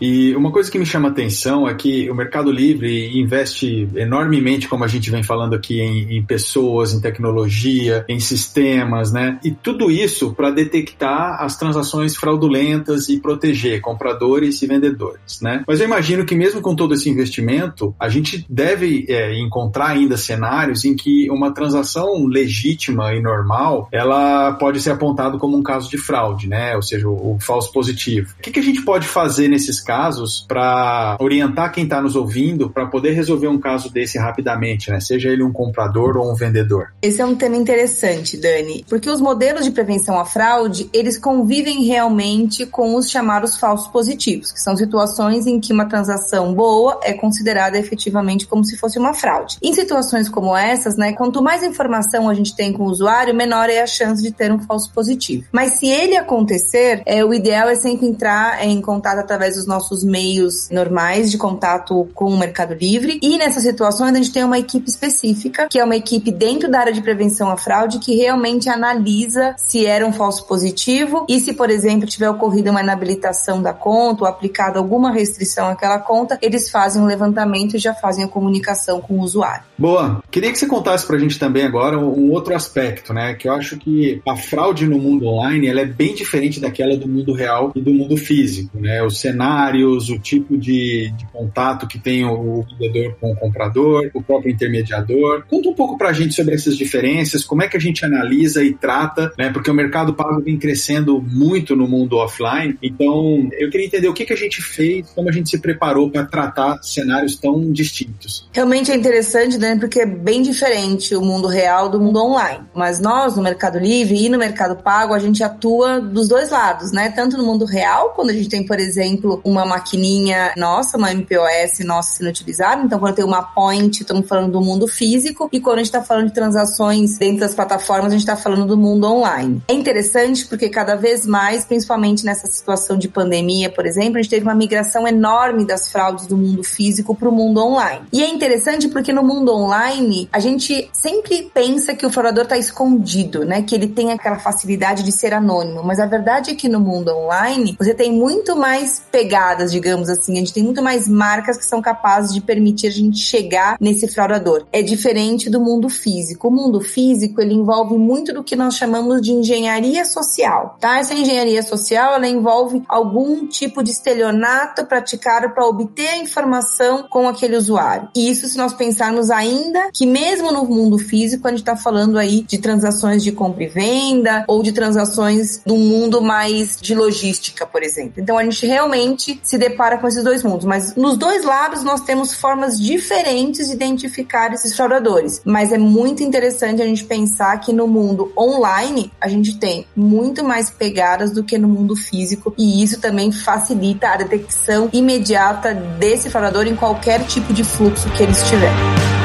E 0.00 0.34
uma 0.36 0.50
coisa 0.50 0.70
que 0.70 0.78
me 0.78 0.86
chama 0.86 1.08
atenção 1.08 1.68
é 1.68 1.74
que 1.74 2.10
o 2.10 2.14
Mercado 2.14 2.50
Livre 2.50 3.18
investe 3.18 3.88
enormemente, 3.94 4.68
como 4.68 4.84
a 4.84 4.88
gente 4.88 5.10
vem 5.10 5.22
falando 5.22 5.54
aqui, 5.54 5.80
em, 5.80 6.16
em 6.16 6.24
pessoas, 6.24 6.92
em 6.92 7.00
tecnologia, 7.00 8.04
em 8.08 8.20
sistemas, 8.20 9.12
né? 9.12 9.38
E 9.44 9.50
tudo 9.50 9.90
isso 9.90 10.34
para 10.34 10.50
detectar 10.50 11.42
as 11.42 11.56
transações 11.56 12.16
fraudulentas 12.16 13.08
e 13.08 13.18
proteger 13.18 13.80
compradores 13.80 14.62
e 14.62 14.66
vendedores, 14.66 15.40
né? 15.40 15.64
Mas 15.66 15.80
eu 15.80 15.86
imagino 15.86 16.24
que 16.24 16.34
mesmo 16.34 16.60
com 16.60 16.74
todo 16.74 16.94
esse 16.94 17.08
investimento, 17.08 17.94
a 17.98 18.08
gente 18.08 18.46
deve 18.48 19.06
é, 19.08 19.38
encontrar 19.38 19.88
ainda 19.88 20.16
cenários 20.16 20.84
em 20.84 20.94
que 20.94 21.30
uma 21.30 21.52
transação 21.52 22.26
legítima 22.26 23.14
e 23.14 23.20
normal, 23.20 23.88
ela 23.92 24.52
pode 24.52 24.80
ser 24.80 24.90
apontada 24.90 25.38
como 25.38 25.56
um 25.56 25.62
caso 25.62 25.90
de 25.90 25.98
fraude, 25.98 26.48
né? 26.48 26.76
Ou 26.76 26.82
seja, 26.82 27.08
o, 27.08 27.34
o 27.34 27.38
falso 27.40 27.72
positivo. 27.72 28.34
O 28.38 28.42
que, 28.42 28.50
que 28.50 28.60
a 28.60 28.62
gente 28.62 28.82
pode 28.82 29.06
fazer 29.06 29.48
nesses 29.48 29.80
casos 29.88 30.44
para 30.46 31.16
orientar 31.18 31.72
quem 31.72 31.84
está 31.84 32.02
nos 32.02 32.14
ouvindo 32.14 32.68
para 32.68 32.84
poder 32.84 33.12
resolver 33.12 33.48
um 33.48 33.58
caso 33.58 33.90
desse 33.90 34.18
rapidamente, 34.18 34.90
né? 34.90 35.00
Seja 35.00 35.30
ele 35.30 35.42
um 35.42 35.50
comprador 35.50 36.18
ou 36.18 36.30
um 36.30 36.34
vendedor. 36.34 36.92
Esse 37.00 37.22
é 37.22 37.24
um 37.24 37.34
tema 37.34 37.56
interessante, 37.56 38.36
Dani, 38.36 38.84
porque 38.86 39.08
os 39.08 39.18
modelos 39.18 39.64
de 39.64 39.70
prevenção 39.70 40.18
à 40.20 40.26
fraude, 40.26 40.90
eles 40.92 41.16
convivem 41.16 41.84
realmente 41.84 42.66
com 42.66 42.96
os 42.96 43.08
chamados 43.08 43.56
falsos 43.56 43.88
positivos, 43.88 44.52
que 44.52 44.60
são 44.60 44.76
situações 44.76 45.46
em 45.46 45.58
que 45.58 45.72
uma 45.72 45.88
transação 45.88 46.52
boa 46.52 47.00
é 47.02 47.14
considerada 47.14 47.78
efetivamente 47.78 48.46
como 48.46 48.66
se 48.66 48.76
fosse 48.76 48.98
uma 48.98 49.14
fraude. 49.14 49.56
Em 49.62 49.72
situações 49.72 50.28
como 50.28 50.54
essas, 50.54 50.98
né, 50.98 51.14
quanto 51.14 51.42
mais 51.42 51.62
informação 51.62 52.28
a 52.28 52.34
gente 52.34 52.54
tem 52.54 52.74
com 52.74 52.82
o 52.82 52.90
usuário, 52.90 53.34
menor 53.34 53.70
é 53.70 53.80
a 53.80 53.86
chance 53.86 54.22
de 54.22 54.32
ter 54.32 54.52
um 54.52 54.58
falso 54.58 54.92
positivo. 54.92 55.46
Mas 55.50 55.78
se 55.78 55.86
ele 55.86 56.14
acontecer, 56.14 57.02
é, 57.06 57.24
o 57.24 57.32
ideal 57.32 57.70
é 57.70 57.74
sempre 57.74 58.06
entrar 58.06 58.62
em 58.62 58.82
contato 58.82 59.20
através 59.20 59.56
dos 59.56 59.66
nossos 59.66 59.77
nossos 59.78 60.02
meios 60.02 60.68
normais 60.70 61.30
de 61.30 61.38
contato 61.38 62.08
com 62.12 62.24
o 62.24 62.36
Mercado 62.36 62.74
Livre. 62.74 63.20
E 63.22 63.38
nessas 63.38 63.62
situações 63.62 64.12
a 64.12 64.16
gente 64.16 64.32
tem 64.32 64.42
uma 64.42 64.58
equipe 64.58 64.90
específica, 64.90 65.68
que 65.68 65.78
é 65.78 65.84
uma 65.84 65.94
equipe 65.94 66.32
dentro 66.32 66.68
da 66.68 66.80
área 66.80 66.92
de 66.92 67.00
prevenção 67.00 67.48
à 67.48 67.56
fraude, 67.56 68.00
que 68.00 68.16
realmente 68.16 68.68
analisa 68.68 69.54
se 69.56 69.86
era 69.86 70.04
um 70.04 70.12
falso 70.12 70.46
positivo 70.46 71.24
e 71.28 71.38
se, 71.38 71.52
por 71.52 71.70
exemplo, 71.70 72.08
tiver 72.08 72.28
ocorrido 72.28 72.70
uma 72.70 72.82
inabilitação 72.82 73.62
da 73.62 73.72
conta 73.72 74.24
ou 74.24 74.28
aplicado 74.28 74.78
alguma 74.78 75.12
restrição 75.12 75.68
àquela 75.68 76.00
conta, 76.00 76.36
eles 76.42 76.68
fazem 76.68 77.00
um 77.00 77.06
levantamento 77.06 77.76
e 77.76 77.78
já 77.78 77.94
fazem 77.94 78.24
a 78.24 78.28
comunicação 78.28 79.00
com 79.00 79.14
o 79.14 79.20
usuário. 79.20 79.62
Boa. 79.78 80.20
Queria 80.28 80.50
que 80.50 80.58
você 80.58 80.66
contasse 80.66 81.06
pra 81.06 81.18
gente 81.18 81.38
também 81.38 81.64
agora 81.64 81.96
um 81.96 82.32
outro 82.32 82.54
aspecto, 82.54 83.14
né? 83.14 83.34
Que 83.34 83.48
eu 83.48 83.52
acho 83.52 83.76
que 83.78 84.20
a 84.26 84.34
fraude 84.34 84.86
no 84.86 84.98
mundo 84.98 85.26
online 85.26 85.68
ela 85.68 85.80
é 85.80 85.86
bem 85.86 86.14
diferente 86.14 86.58
daquela 86.58 86.96
do 86.96 87.06
mundo 87.06 87.32
real 87.32 87.72
e 87.74 87.80
do 87.80 87.92
mundo 87.92 88.16
físico, 88.16 88.78
né? 88.78 89.02
O 89.02 89.10
cenário 89.10 89.67
cenários, 89.68 90.08
o 90.10 90.18
tipo 90.18 90.56
de, 90.56 91.12
de 91.16 91.26
contato 91.32 91.86
que 91.86 91.98
tem 91.98 92.24
o 92.24 92.64
vendedor 92.78 93.16
com 93.20 93.32
o 93.32 93.36
comprador, 93.36 94.10
o 94.14 94.22
próprio 94.22 94.52
intermediador. 94.52 95.44
Conta 95.48 95.68
um 95.68 95.74
pouco 95.74 95.98
para 95.98 96.10
a 96.10 96.12
gente 96.12 96.34
sobre 96.34 96.54
essas 96.54 96.76
diferenças, 96.76 97.44
como 97.44 97.62
é 97.62 97.68
que 97.68 97.76
a 97.76 97.80
gente 97.80 98.04
analisa 98.04 98.62
e 98.62 98.72
trata, 98.72 99.32
né? 99.38 99.50
Porque 99.50 99.70
o 99.70 99.74
mercado 99.74 100.14
pago 100.14 100.40
vem 100.40 100.58
crescendo 100.58 101.20
muito 101.20 101.76
no 101.76 101.86
mundo 101.86 102.16
offline. 102.16 102.76
Então, 102.82 103.48
eu 103.58 103.70
queria 103.70 103.86
entender 103.86 104.08
o 104.08 104.14
que, 104.14 104.24
que 104.24 104.32
a 104.32 104.36
gente 104.36 104.62
fez, 104.62 105.10
como 105.14 105.28
a 105.28 105.32
gente 105.32 105.50
se 105.50 105.58
preparou 105.58 106.10
para 106.10 106.24
tratar 106.24 106.82
cenários 106.82 107.36
tão 107.36 107.72
distintos. 107.72 108.48
Realmente 108.52 108.90
é 108.90 108.96
interessante, 108.96 109.58
né? 109.58 109.76
Porque 109.78 110.00
é 110.00 110.06
bem 110.06 110.42
diferente 110.42 111.14
o 111.14 111.20
mundo 111.20 111.48
real 111.48 111.88
do 111.88 112.00
mundo 112.00 112.20
online. 112.20 112.64
Mas 112.74 112.98
nós, 113.00 113.36
no 113.36 113.42
Mercado 113.42 113.78
Livre 113.78 114.24
e 114.24 114.28
no 114.28 114.38
Mercado 114.38 114.82
Pago, 114.82 115.14
a 115.14 115.18
gente 115.18 115.42
atua 115.42 116.00
dos 116.00 116.28
dois 116.28 116.50
lados, 116.50 116.92
né? 116.92 117.10
Tanto 117.10 117.36
no 117.36 117.44
mundo 117.44 117.64
real, 117.64 118.12
quando 118.14 118.30
a 118.30 118.32
gente 118.32 118.48
tem, 118.48 118.64
por 118.64 118.78
exemplo, 118.78 119.40
uma 119.44 119.57
maquininha 119.64 120.52
nossa, 120.56 120.96
uma 120.96 121.12
MPOS 121.12 121.84
nossa 121.84 122.16
sendo 122.16 122.28
utilizada. 122.28 122.82
Então, 122.82 122.98
quando 122.98 123.14
tem 123.14 123.24
uma 123.24 123.42
point, 123.42 124.00
estamos 124.00 124.26
falando 124.26 124.52
do 124.52 124.60
mundo 124.60 124.86
físico. 124.86 125.48
E 125.52 125.60
quando 125.60 125.76
a 125.76 125.78
gente 125.78 125.86
está 125.86 126.02
falando 126.02 126.28
de 126.28 126.34
transações 126.34 127.18
dentro 127.18 127.40
das 127.40 127.54
plataformas, 127.54 128.06
a 128.06 128.10
gente 128.10 128.20
está 128.20 128.36
falando 128.36 128.66
do 128.66 128.76
mundo 128.76 129.06
online. 129.06 129.62
É 129.68 129.72
interessante 129.72 130.46
porque 130.46 130.68
cada 130.68 130.94
vez 130.94 131.26
mais, 131.26 131.64
principalmente 131.64 132.24
nessa 132.24 132.46
situação 132.46 132.96
de 132.96 133.08
pandemia, 133.08 133.70
por 133.70 133.86
exemplo, 133.86 134.18
a 134.18 134.22
gente 134.22 134.30
teve 134.30 134.42
uma 134.42 134.54
migração 134.54 135.06
enorme 135.06 135.64
das 135.64 135.90
fraudes 135.90 136.26
do 136.26 136.36
mundo 136.36 136.62
físico 136.62 137.14
para 137.14 137.28
o 137.28 137.32
mundo 137.32 137.62
online. 137.62 138.02
E 138.12 138.22
é 138.22 138.28
interessante 138.28 138.88
porque 138.88 139.12
no 139.12 139.22
mundo 139.22 139.54
online, 139.54 140.28
a 140.32 140.38
gente 140.38 140.88
sempre 140.92 141.50
pensa 141.52 141.94
que 141.94 142.06
o 142.06 142.10
fraudador 142.10 142.44
está 142.44 142.56
escondido, 142.56 143.44
né? 143.44 143.62
Que 143.62 143.74
ele 143.74 143.88
tem 143.88 144.12
aquela 144.12 144.38
facilidade 144.38 145.02
de 145.02 145.12
ser 145.12 145.34
anônimo. 145.34 145.82
Mas 145.82 145.98
a 145.98 146.06
verdade 146.06 146.50
é 146.50 146.54
que 146.54 146.68
no 146.68 146.80
mundo 146.80 147.10
online, 147.10 147.76
você 147.78 147.94
tem 147.94 148.12
muito 148.12 148.56
mais 148.56 149.02
pegada 149.10 149.47
digamos 149.54 150.08
assim. 150.08 150.34
A 150.34 150.36
gente 150.36 150.52
tem 150.52 150.62
muito 150.62 150.82
mais 150.82 151.08
marcas 151.08 151.56
que 151.56 151.64
são 151.64 151.80
capazes 151.80 152.32
de 152.32 152.40
permitir 152.40 152.86
a 152.86 152.90
gente 152.90 153.18
chegar 153.18 153.76
nesse 153.80 154.08
fraudador. 154.08 154.64
É 154.72 154.82
diferente 154.82 155.50
do 155.50 155.60
mundo 155.60 155.88
físico. 155.88 156.48
O 156.48 156.50
mundo 156.50 156.80
físico, 156.80 157.40
ele 157.40 157.54
envolve 157.54 157.96
muito 157.96 158.32
do 158.32 158.44
que 158.44 158.56
nós 158.56 158.74
chamamos 158.74 159.20
de 159.20 159.32
engenharia 159.32 160.04
social, 160.04 160.76
tá? 160.80 160.98
Essa 160.98 161.14
engenharia 161.14 161.62
social, 161.62 162.14
ela 162.14 162.28
envolve 162.28 162.82
algum 162.88 163.46
tipo 163.46 163.82
de 163.82 163.90
estelionato 163.90 164.84
praticado 164.86 165.50
para 165.50 165.66
obter 165.66 166.08
a 166.08 166.18
informação 166.18 167.06
com 167.08 167.28
aquele 167.28 167.56
usuário. 167.56 168.08
E 168.14 168.30
isso 168.30 168.48
se 168.48 168.56
nós 168.56 168.72
pensarmos 168.72 169.30
ainda 169.30 169.90
que 169.92 170.06
mesmo 170.06 170.52
no 170.52 170.64
mundo 170.64 170.98
físico, 170.98 171.46
a 171.46 171.50
gente 171.50 171.60
está 171.60 171.76
falando 171.76 172.18
aí 172.18 172.42
de 172.42 172.58
transações 172.58 173.22
de 173.22 173.32
compra 173.32 173.64
e 173.64 173.68
venda 173.68 174.44
ou 174.46 174.62
de 174.62 174.72
transações 174.72 175.60
do 175.64 175.76
mundo 175.76 176.20
mais 176.20 176.76
de 176.80 176.94
logística, 176.94 177.66
por 177.66 177.82
exemplo. 177.82 178.14
Então 178.16 178.38
a 178.38 178.44
gente 178.44 178.66
realmente 178.66 179.37
se 179.42 179.58
depara 179.58 179.98
com 179.98 180.06
esses 180.06 180.22
dois 180.22 180.42
mundos. 180.42 180.64
Mas 180.64 180.94
nos 180.94 181.16
dois 181.16 181.44
lados 181.44 181.82
nós 181.82 182.00
temos 182.02 182.34
formas 182.34 182.80
diferentes 182.80 183.68
de 183.68 183.74
identificar 183.74 184.52
esses 184.52 184.76
fraudadores. 184.76 185.40
Mas 185.44 185.72
é 185.72 185.78
muito 185.78 186.22
interessante 186.22 186.82
a 186.82 186.86
gente 186.86 187.04
pensar 187.04 187.58
que 187.60 187.72
no 187.72 187.86
mundo 187.86 188.32
online 188.36 189.12
a 189.20 189.28
gente 189.28 189.58
tem 189.58 189.86
muito 189.94 190.44
mais 190.44 190.70
pegadas 190.70 191.32
do 191.32 191.44
que 191.44 191.58
no 191.58 191.68
mundo 191.68 191.96
físico 191.96 192.54
e 192.56 192.82
isso 192.82 193.00
também 193.00 193.32
facilita 193.32 194.08
a 194.08 194.16
detecção 194.16 194.88
imediata 194.92 195.74
desse 195.74 196.30
fraudador 196.30 196.66
em 196.66 196.76
qualquer 196.76 197.24
tipo 197.26 197.52
de 197.52 197.64
fluxo 197.64 198.10
que 198.10 198.22
ele 198.22 198.32
estiver. 198.32 199.17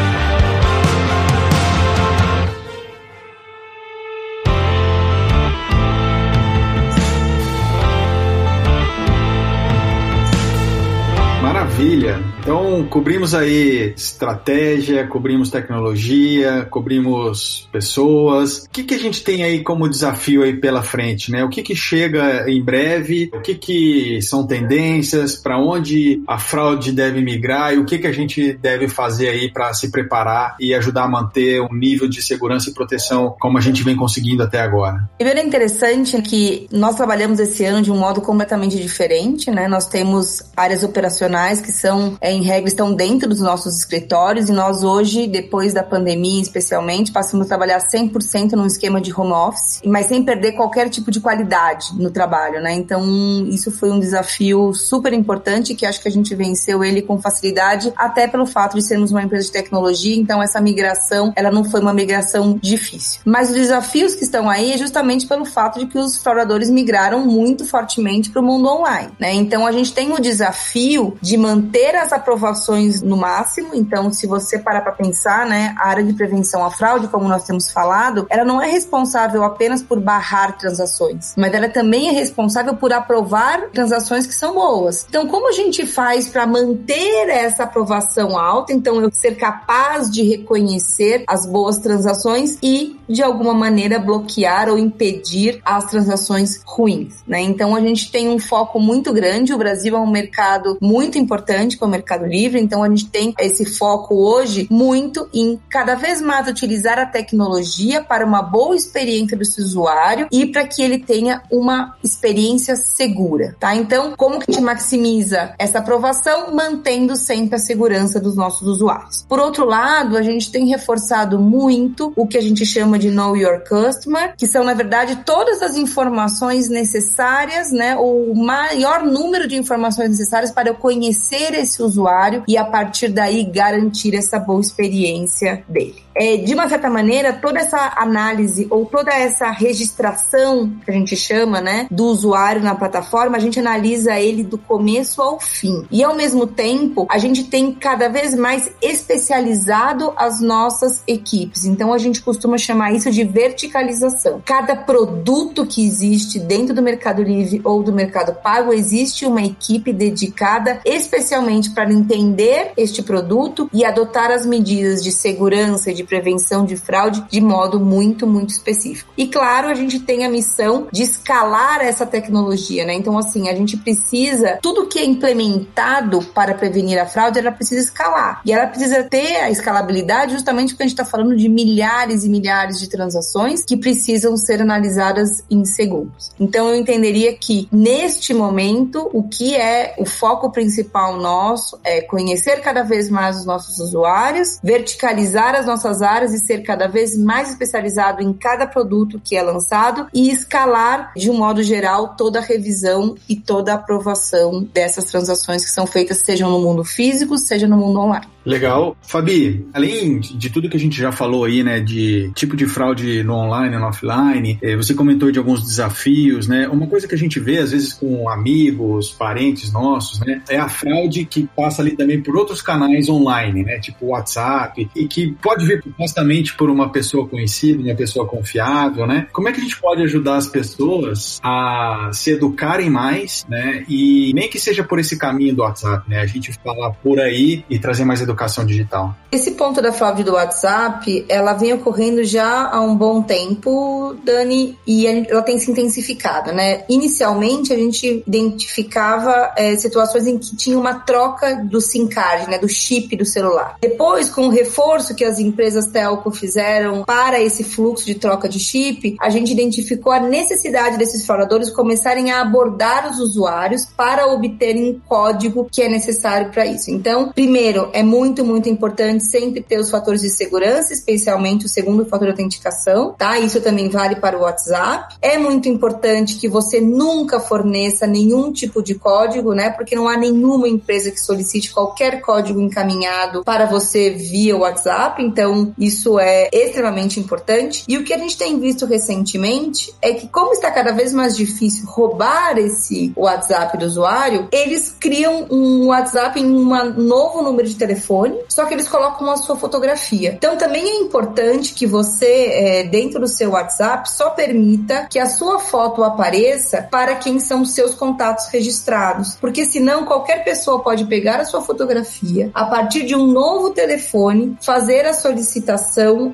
Então, 12.39 12.85
cobrimos 12.89 13.33
aí 13.33 13.93
estratégia, 13.95 15.07
cobrimos 15.07 15.49
tecnologia, 15.49 16.67
cobrimos 16.69 17.67
pessoas. 17.71 18.65
O 18.65 18.69
que, 18.69 18.83
que 18.83 18.93
a 18.93 18.99
gente 18.99 19.23
tem 19.23 19.43
aí 19.43 19.63
como 19.63 19.89
desafio 19.89 20.43
aí 20.43 20.53
pela 20.55 20.81
frente, 20.81 21.31
né? 21.31 21.43
O 21.43 21.49
que, 21.49 21.61
que 21.61 21.75
chega 21.75 22.49
em 22.49 22.63
breve? 22.63 23.29
O 23.33 23.41
que, 23.41 23.55
que 23.55 24.21
são 24.21 24.45
tendências? 24.45 25.35
Para 25.35 25.57
onde 25.57 26.21
a 26.27 26.37
fraude 26.37 26.91
deve 26.91 27.21
migrar? 27.21 27.73
E 27.73 27.77
o 27.77 27.85
que, 27.85 27.97
que 27.97 28.07
a 28.07 28.11
gente 28.11 28.53
deve 28.53 28.87
fazer 28.87 29.29
aí 29.29 29.51
para 29.51 29.73
se 29.73 29.91
preparar 29.91 30.55
e 30.59 30.73
ajudar 30.73 31.03
a 31.03 31.07
manter 31.07 31.61
um 31.61 31.73
nível 31.73 32.07
de 32.07 32.21
segurança 32.21 32.69
e 32.69 32.73
proteção 32.73 33.35
como 33.39 33.57
a 33.57 33.61
gente 33.61 33.83
vem 33.83 33.95
conseguindo 33.95 34.43
até 34.43 34.59
agora? 34.59 35.09
Primeiro 35.17 35.39
é 35.39 35.43
interessante 35.43 36.21
que 36.21 36.67
nós 36.71 36.95
trabalhamos 36.95 37.39
esse 37.39 37.63
ano 37.63 37.81
de 37.81 37.91
um 37.91 37.97
modo 37.97 38.21
completamente 38.21 38.79
diferente, 38.81 39.49
né? 39.51 39.67
Nós 39.67 39.87
temos 39.87 40.41
áreas 40.55 40.83
operacionais 40.83 41.61
que 41.61 41.71
são, 41.71 42.02
é, 42.21 42.31
em 42.31 42.41
regra, 42.41 42.67
estão 42.67 42.93
dentro 42.93 43.27
dos 43.27 43.39
nossos 43.39 43.77
escritórios 43.77 44.49
e 44.49 44.51
nós 44.51 44.83
hoje, 44.83 45.27
depois 45.27 45.73
da 45.73 45.83
pandemia 45.83 46.41
especialmente, 46.41 47.11
passamos 47.11 47.45
a 47.45 47.49
trabalhar 47.49 47.79
100% 47.79 48.53
num 48.53 48.65
esquema 48.65 49.01
de 49.01 49.13
home 49.13 49.31
office, 49.31 49.81
mas 49.85 50.07
sem 50.07 50.23
perder 50.23 50.53
qualquer 50.53 50.89
tipo 50.89 51.11
de 51.11 51.19
qualidade 51.19 51.87
no 51.97 52.11
trabalho, 52.11 52.61
né? 52.61 52.73
Então, 52.73 53.03
isso 53.49 53.71
foi 53.71 53.91
um 53.91 53.99
desafio 53.99 54.73
super 54.73 55.13
importante 55.13 55.75
que 55.75 55.85
acho 55.85 56.01
que 56.01 56.07
a 56.07 56.11
gente 56.11 56.33
venceu 56.35 56.83
ele 56.83 57.01
com 57.01 57.19
facilidade, 57.19 57.91
até 57.95 58.27
pelo 58.27 58.45
fato 58.45 58.75
de 58.75 58.83
sermos 58.83 59.11
uma 59.11 59.23
empresa 59.23 59.47
de 59.47 59.51
tecnologia, 59.51 60.15
então 60.15 60.41
essa 60.41 60.59
migração, 60.61 61.33
ela 61.35 61.51
não 61.51 61.63
foi 61.63 61.81
uma 61.81 61.93
migração 61.93 62.59
difícil. 62.61 63.21
Mas 63.25 63.49
os 63.49 63.55
desafios 63.55 64.15
que 64.15 64.23
estão 64.23 64.49
aí 64.49 64.73
é 64.73 64.77
justamente 64.77 65.27
pelo 65.27 65.45
fato 65.45 65.79
de 65.79 65.87
que 65.87 65.97
os 65.97 66.17
fraudadores 66.17 66.69
migraram 66.69 67.25
muito 67.25 67.65
fortemente 67.65 68.29
para 68.29 68.41
o 68.41 68.45
mundo 68.45 68.67
online, 68.67 69.11
né? 69.19 69.33
Então, 69.33 69.65
a 69.65 69.71
gente 69.71 69.93
tem 69.93 70.11
o 70.11 70.19
desafio 70.19 71.17
de 71.21 71.37
manter 71.37 71.92
as 71.97 72.11
aprovações 72.11 73.01
no 73.01 73.17
máximo. 73.17 73.69
Então, 73.73 74.11
se 74.11 74.27
você 74.27 74.59
parar 74.59 74.81
para 74.81 74.91
pensar, 74.91 75.45
né, 75.45 75.75
a 75.77 75.87
área 75.87 76.03
de 76.03 76.13
prevenção 76.13 76.63
à 76.63 76.71
fraude, 76.71 77.07
como 77.07 77.27
nós 77.27 77.43
temos 77.45 77.71
falado, 77.71 78.25
ela 78.29 78.45
não 78.45 78.61
é 78.61 78.69
responsável 78.69 79.43
apenas 79.43 79.81
por 79.81 79.99
barrar 79.99 80.57
transações, 80.57 81.33
mas 81.37 81.53
ela 81.53 81.69
também 81.69 82.09
é 82.09 82.11
responsável 82.11 82.75
por 82.75 82.93
aprovar 82.93 83.69
transações 83.73 84.27
que 84.27 84.33
são 84.33 84.53
boas. 84.53 85.05
Então, 85.07 85.27
como 85.27 85.49
a 85.49 85.51
gente 85.51 85.85
faz 85.85 86.27
para 86.27 86.45
manter 86.45 87.29
essa 87.29 87.63
aprovação 87.63 88.37
alta? 88.37 88.73
Então, 88.73 89.01
eu 89.01 89.11
ser 89.11 89.35
capaz 89.35 90.09
de 90.09 90.23
reconhecer 90.23 91.23
as 91.27 91.45
boas 91.45 91.77
transações 91.77 92.57
e, 92.61 92.99
de 93.07 93.21
alguma 93.21 93.53
maneira, 93.53 93.99
bloquear 93.99 94.69
ou 94.69 94.77
impedir 94.77 95.61
as 95.63 95.85
transações 95.85 96.61
ruins, 96.65 97.23
né? 97.27 97.41
Então, 97.41 97.75
a 97.75 97.81
gente 97.81 98.11
tem 98.11 98.29
um 98.29 98.39
foco 98.39 98.79
muito 98.79 99.13
grande. 99.13 99.53
O 99.53 99.57
Brasil 99.57 99.95
é 99.95 99.99
um 99.99 100.09
mercado 100.09 100.77
muito 100.81 101.17
importante 101.17 101.72
para 101.77 101.87
o 101.87 101.91
Mercado 101.91 102.25
Livre, 102.25 102.59
então 102.59 102.83
a 102.83 102.89
gente 102.89 103.09
tem 103.09 103.33
esse 103.39 103.65
foco 103.65 104.15
hoje 104.15 104.67
muito 104.69 105.27
em 105.33 105.59
cada 105.69 105.95
vez 105.95 106.21
mais 106.21 106.47
utilizar 106.47 106.99
a 106.99 107.05
tecnologia 107.05 108.03
para 108.03 108.25
uma 108.25 108.41
boa 108.41 108.75
experiência 108.75 109.37
do 109.37 109.41
usuário 109.41 110.27
e 110.31 110.45
para 110.45 110.65
que 110.65 110.81
ele 110.81 110.99
tenha 110.99 111.43
uma 111.51 111.95
experiência 112.03 112.75
segura, 112.75 113.55
tá? 113.59 113.75
Então, 113.75 114.13
como 114.17 114.39
que 114.39 114.49
a 114.49 114.53
gente 114.53 114.63
maximiza 114.63 115.53
essa 115.57 115.79
aprovação 115.79 116.53
mantendo 116.53 117.15
sempre 117.15 117.55
a 117.55 117.59
segurança 117.59 118.19
dos 118.19 118.35
nossos 118.35 118.67
usuários? 118.67 119.25
Por 119.27 119.39
outro 119.39 119.65
lado, 119.65 120.17
a 120.17 120.21
gente 120.21 120.51
tem 120.51 120.67
reforçado 120.67 121.39
muito 121.39 122.13
o 122.15 122.27
que 122.27 122.37
a 122.37 122.41
gente 122.41 122.65
chama 122.65 122.97
de 122.99 123.09
Know 123.09 123.35
Your 123.35 123.63
Customer, 123.67 124.35
que 124.37 124.47
são 124.47 124.63
na 124.63 124.73
verdade 124.73 125.23
todas 125.25 125.61
as 125.61 125.75
informações 125.75 126.69
necessárias, 126.69 127.71
né, 127.71 127.95
o 127.95 128.33
maior 128.35 129.03
número 129.03 129.47
de 129.47 129.55
informações 129.55 130.09
necessárias 130.09 130.51
para 130.51 130.69
eu 130.69 130.75
conhecer 130.75 131.53
esse 131.63 131.81
usuário 131.81 132.43
e 132.47 132.57
a 132.57 132.65
partir 132.65 133.09
daí 133.09 133.43
garantir 133.43 134.15
essa 134.15 134.37
boa 134.37 134.61
experiência 134.61 135.63
dele. 135.67 136.02
É, 136.15 136.37
de 136.37 136.53
uma 136.53 136.69
certa 136.69 136.89
maneira, 136.89 137.33
toda 137.33 137.59
essa 137.59 137.93
análise 137.97 138.67
ou 138.69 138.85
toda 138.85 139.11
essa 139.11 139.49
registração 139.49 140.71
que 140.83 140.91
a 140.91 140.93
gente 140.93 141.15
chama, 141.15 141.59
né, 141.59 141.87
do 141.89 142.05
usuário 142.05 142.61
na 142.61 142.75
plataforma, 142.75 143.37
a 143.37 143.39
gente 143.39 143.59
analisa 143.59 144.19
ele 144.19 144.43
do 144.43 144.57
começo 144.57 145.21
ao 145.21 145.39
fim. 145.39 145.85
E 145.91 146.03
ao 146.03 146.15
mesmo 146.15 146.45
tempo, 146.45 147.07
a 147.09 147.17
gente 147.17 147.45
tem 147.45 147.71
cada 147.71 148.09
vez 148.09 148.35
mais 148.35 148.71
especializado 148.81 150.13
as 150.15 150.39
nossas 150.39 151.03
equipes. 151.07 151.65
Então 151.65 151.93
a 151.93 151.97
gente 151.97 152.21
costuma 152.21 152.57
chamar 152.57 152.93
isso 152.93 153.09
de 153.11 153.23
verticalização. 153.23 154.41
Cada 154.45 154.75
produto 154.75 155.65
que 155.65 155.85
existe 155.85 156.39
dentro 156.39 156.73
do 156.73 156.81
Mercado 156.81 157.23
Livre 157.23 157.61
ou 157.63 157.81
do 157.81 157.91
Mercado 157.91 158.33
Pago 158.41 158.73
existe 158.73 159.25
uma 159.25 159.41
equipe 159.41 159.91
dedicada 159.91 160.79
especialmente 160.85 161.71
para 161.71 161.91
entender 161.91 162.71
este 162.77 163.01
produto 163.01 163.69
e 163.73 163.83
adotar 163.85 164.31
as 164.31 164.45
medidas 164.45 165.03
de 165.03 165.11
segurança 165.11 165.91
e 165.91 165.93
de 165.93 166.02
prevenção 166.03 166.65
de 166.65 166.75
fraude 166.75 167.23
de 167.29 167.41
modo 167.41 167.79
muito, 167.79 168.27
muito 168.27 168.49
específico. 168.49 169.11
E 169.17 169.27
claro, 169.27 169.67
a 169.67 169.73
gente 169.73 169.99
tem 169.99 170.25
a 170.25 170.29
missão 170.29 170.87
de 170.91 171.03
escalar 171.03 171.81
essa 171.81 172.05
tecnologia, 172.05 172.85
né? 172.85 172.93
Então, 172.93 173.17
assim, 173.17 173.49
a 173.49 173.55
gente 173.55 173.77
precisa, 173.77 174.59
tudo 174.61 174.87
que 174.87 174.99
é 174.99 175.05
implementado 175.05 176.21
para 176.33 176.53
prevenir 176.53 176.99
a 176.99 177.05
fraude, 177.05 177.39
ela 177.39 177.51
precisa 177.51 177.81
escalar. 177.81 178.41
E 178.45 178.51
ela 178.51 178.67
precisa 178.67 179.03
ter 179.03 179.37
a 179.37 179.49
escalabilidade 179.49 180.33
justamente 180.33 180.73
porque 180.73 180.83
a 180.83 180.87
gente 180.87 180.99
está 180.99 181.05
falando 181.05 181.35
de 181.35 181.49
milhares 181.49 182.23
e 182.23 182.29
milhares 182.29 182.79
de 182.79 182.87
transações 182.87 183.63
que 183.63 183.77
precisam 183.77 184.35
ser 184.37 184.61
analisadas 184.61 185.43
em 185.49 185.65
segundos. 185.65 186.31
Então, 186.39 186.69
eu 186.69 186.75
entenderia 186.75 187.33
que 187.33 187.67
neste 187.71 188.33
momento, 188.33 189.09
o 189.13 189.23
que 189.23 189.55
é 189.55 189.95
o 189.97 190.05
foco 190.05 190.51
principal 190.51 191.17
nosso 191.17 191.79
é 191.83 192.01
conhecer 192.01 192.61
cada 192.61 192.83
vez 192.83 193.09
mais 193.09 193.37
os 193.37 193.45
nossos 193.45 193.79
usuários, 193.79 194.59
verticalizar 194.63 195.55
as 195.55 195.65
nossas 195.65 195.92
áreas 196.01 196.33
e 196.33 196.39
ser 196.39 196.63
cada 196.63 196.87
vez 196.87 197.17
mais 197.17 197.49
especializado 197.49 198.21
em 198.21 198.33
cada 198.33 198.65
produto 198.65 199.21
que 199.23 199.35
é 199.35 199.41
lançado 199.41 200.07
e 200.13 200.29
escalar 200.29 201.13
de 201.15 201.29
um 201.29 201.37
modo 201.37 201.61
geral 201.61 202.15
toda 202.15 202.39
a 202.39 202.41
revisão 202.41 203.15
e 203.27 203.35
toda 203.35 203.71
a 203.71 203.75
aprovação 203.75 204.63
dessas 204.73 205.05
transações 205.05 205.63
que 205.63 205.71
são 205.71 205.85
feitas, 205.85 206.17
seja 206.19 206.47
no 206.47 206.59
mundo 206.59 206.83
físico, 206.83 207.37
seja 207.37 207.67
no 207.67 207.77
mundo 207.77 207.99
online. 207.99 208.27
Legal. 208.45 208.97
Fabi, 209.01 209.65
além 209.73 210.19
de 210.19 210.49
tudo 210.49 210.69
que 210.69 210.75
a 210.75 210.79
gente 210.79 210.97
já 210.97 211.11
falou 211.11 211.45
aí, 211.45 211.63
né, 211.63 211.79
de 211.79 212.31
tipo 212.35 212.55
de 212.55 212.67
fraude 212.67 213.23
no 213.23 213.35
online 213.35 213.75
e 213.75 213.79
no 213.79 213.85
offline, 213.85 214.59
eh, 214.61 214.75
você 214.75 214.93
comentou 214.93 215.31
de 215.31 215.39
alguns 215.39 215.63
desafios, 215.63 216.47
né? 216.47 216.67
Uma 216.67 216.87
coisa 216.87 217.07
que 217.07 217.15
a 217.15 217.17
gente 217.17 217.39
vê, 217.39 217.59
às 217.59 217.71
vezes, 217.71 217.93
com 217.93 218.27
amigos, 218.27 219.11
parentes 219.11 219.71
nossos, 219.71 220.19
né, 220.19 220.41
é 220.49 220.57
a 220.57 220.67
fraude 220.67 221.25
que 221.25 221.47
passa 221.55 221.81
ali 221.81 221.95
também 221.95 222.21
por 222.21 222.35
outros 222.35 222.61
canais 222.61 223.07
online, 223.07 223.63
né, 223.63 223.79
tipo 223.79 224.07
WhatsApp, 224.07 224.89
e 224.95 225.07
que 225.07 225.31
pode 225.41 225.65
vir 225.65 225.82
supostamente 225.83 226.55
por 226.55 226.69
uma 226.69 226.89
pessoa 226.89 227.27
conhecida, 227.27 227.83
uma 227.83 227.95
pessoa 227.95 228.25
confiável, 228.27 229.05
né? 229.05 229.27
Como 229.31 229.49
é 229.49 229.51
que 229.51 229.59
a 229.59 229.63
gente 229.63 229.79
pode 229.79 230.01
ajudar 230.03 230.37
as 230.37 230.47
pessoas 230.47 231.39
a 231.43 232.09
se 232.13 232.31
educarem 232.31 232.89
mais, 232.89 233.45
né? 233.47 233.83
E 233.87 234.31
nem 234.33 234.49
que 234.49 234.59
seja 234.59 234.83
por 234.83 234.99
esse 234.99 235.17
caminho 235.17 235.55
do 235.55 235.61
WhatsApp, 235.61 236.09
né? 236.09 236.19
A 236.19 236.25
gente 236.25 236.53
falar 236.63 236.91
por 236.91 237.19
aí 237.19 237.65
e 237.69 237.77
trazer 237.77 238.05
mais 238.05 238.21
educação 238.21 238.65
digital? 238.65 239.15
Esse 239.31 239.51
ponto 239.51 239.81
da 239.81 239.91
fraude 239.91 240.23
do 240.23 240.33
WhatsApp, 240.33 241.25
ela 241.27 241.53
vem 241.53 241.73
ocorrendo 241.73 242.23
já 242.23 242.69
há 242.69 242.81
um 242.81 242.95
bom 242.95 243.21
tempo, 243.21 244.15
Dani, 244.23 244.77
e 244.85 245.05
ela 245.05 245.41
tem 245.41 245.57
se 245.57 245.71
intensificado, 245.71 246.51
né? 246.51 246.83
Inicialmente, 246.89 247.73
a 247.73 247.77
gente 247.77 248.23
identificava 248.25 249.53
é, 249.57 249.75
situações 249.75 250.27
em 250.27 250.37
que 250.37 250.55
tinha 250.55 250.77
uma 250.77 250.95
troca 250.95 251.55
do 251.63 251.81
SIM 251.81 252.07
card, 252.07 252.49
né? 252.49 252.57
Do 252.57 252.69
chip 252.69 253.15
do 253.15 253.25
celular. 253.25 253.75
Depois, 253.81 254.29
com 254.29 254.47
o 254.47 254.49
reforço 254.49 255.15
que 255.15 255.25
as 255.25 255.39
empresas 255.39 255.72
telco 255.81 256.31
fizeram 256.31 257.03
para 257.03 257.41
esse 257.41 257.63
fluxo 257.63 258.05
de 258.05 258.15
troca 258.15 258.47
de 258.47 258.59
chip, 258.59 259.15
a 259.19 259.29
gente 259.29 259.51
identificou 259.51 260.11
a 260.11 260.19
necessidade 260.19 260.97
desses 260.97 261.25
fraudadores 261.25 261.69
começarem 261.69 262.31
a 262.31 262.41
abordar 262.41 263.09
os 263.09 263.19
usuários 263.19 263.85
para 263.85 264.27
obterem 264.27 264.91
um 264.91 264.99
código 265.07 265.67
que 265.71 265.81
é 265.81 265.89
necessário 265.89 266.51
para 266.51 266.65
isso. 266.65 266.91
Então, 266.91 267.31
primeiro, 267.31 267.89
é 267.93 268.03
muito, 268.03 268.43
muito 268.43 268.69
importante 268.69 269.25
sempre 269.25 269.61
ter 269.61 269.79
os 269.79 269.89
fatores 269.89 270.21
de 270.21 270.29
segurança, 270.29 270.93
especialmente 270.93 271.65
o 271.65 271.69
segundo 271.69 272.05
fator 272.05 272.27
de 272.27 272.31
autenticação, 272.31 273.13
tá? 273.17 273.39
Isso 273.39 273.61
também 273.61 273.89
vale 273.89 274.15
para 274.15 274.37
o 274.37 274.41
WhatsApp. 274.41 275.15
É 275.21 275.37
muito 275.37 275.67
importante 275.69 276.35
que 276.35 276.47
você 276.47 276.79
nunca 276.79 277.39
forneça 277.39 278.05
nenhum 278.05 278.51
tipo 278.51 278.81
de 278.81 278.95
código, 278.95 279.53
né? 279.53 279.69
Porque 279.69 279.95
não 279.95 280.07
há 280.07 280.17
nenhuma 280.17 280.67
empresa 280.67 281.11
que 281.11 281.19
solicite 281.19 281.73
qualquer 281.73 282.21
código 282.21 282.59
encaminhado 282.59 283.43
para 283.43 283.65
você 283.65 284.11
via 284.11 284.57
WhatsApp, 284.57 285.21
então 285.21 285.62
isso 285.77 286.19
é 286.19 286.49
extremamente 286.51 287.19
importante. 287.19 287.83
E 287.87 287.97
o 287.97 288.03
que 288.03 288.13
a 288.13 288.17
gente 288.17 288.37
tem 288.37 288.59
visto 288.59 288.85
recentemente 288.85 289.93
é 290.01 290.13
que 290.13 290.27
como 290.27 290.53
está 290.53 290.71
cada 290.71 290.91
vez 290.91 291.13
mais 291.13 291.35
difícil 291.35 291.85
roubar 291.85 292.57
esse 292.57 293.13
WhatsApp 293.15 293.77
do 293.77 293.85
usuário, 293.85 294.47
eles 294.51 294.95
criam 294.99 295.47
um 295.49 295.87
WhatsApp 295.87 296.39
em 296.39 296.45
um 296.45 296.93
novo 296.93 297.41
número 297.41 297.67
de 297.67 297.75
telefone 297.75 298.39
só 298.49 298.65
que 298.65 298.73
eles 298.73 298.87
colocam 298.87 299.29
a 299.29 299.37
sua 299.37 299.55
fotografia. 299.55 300.33
Então 300.33 300.55
também 300.57 300.83
é 300.83 300.99
importante 300.99 301.73
que 301.73 301.85
você, 301.85 302.47
é, 302.51 302.83
dentro 302.83 303.19
do 303.19 303.27
seu 303.27 303.51
WhatsApp, 303.51 304.11
só 304.11 304.29
permita 304.29 305.07
que 305.09 305.19
a 305.19 305.27
sua 305.27 305.59
foto 305.59 306.03
apareça 306.03 306.87
para 306.89 307.15
quem 307.15 307.39
são 307.39 307.65
seus 307.65 307.93
contatos 307.93 308.47
registrados, 308.47 309.35
porque 309.39 309.65
senão 309.65 310.05
qualquer 310.05 310.43
pessoa 310.43 310.79
pode 310.79 311.05
pegar 311.05 311.39
a 311.39 311.45
sua 311.45 311.61
fotografia, 311.61 312.51
a 312.53 312.65
partir 312.65 313.05
de 313.05 313.15
um 313.15 313.27
novo 313.27 313.71
telefone, 313.71 314.57
fazer 314.61 315.05
a 315.05 315.13
solicitação 315.13 315.42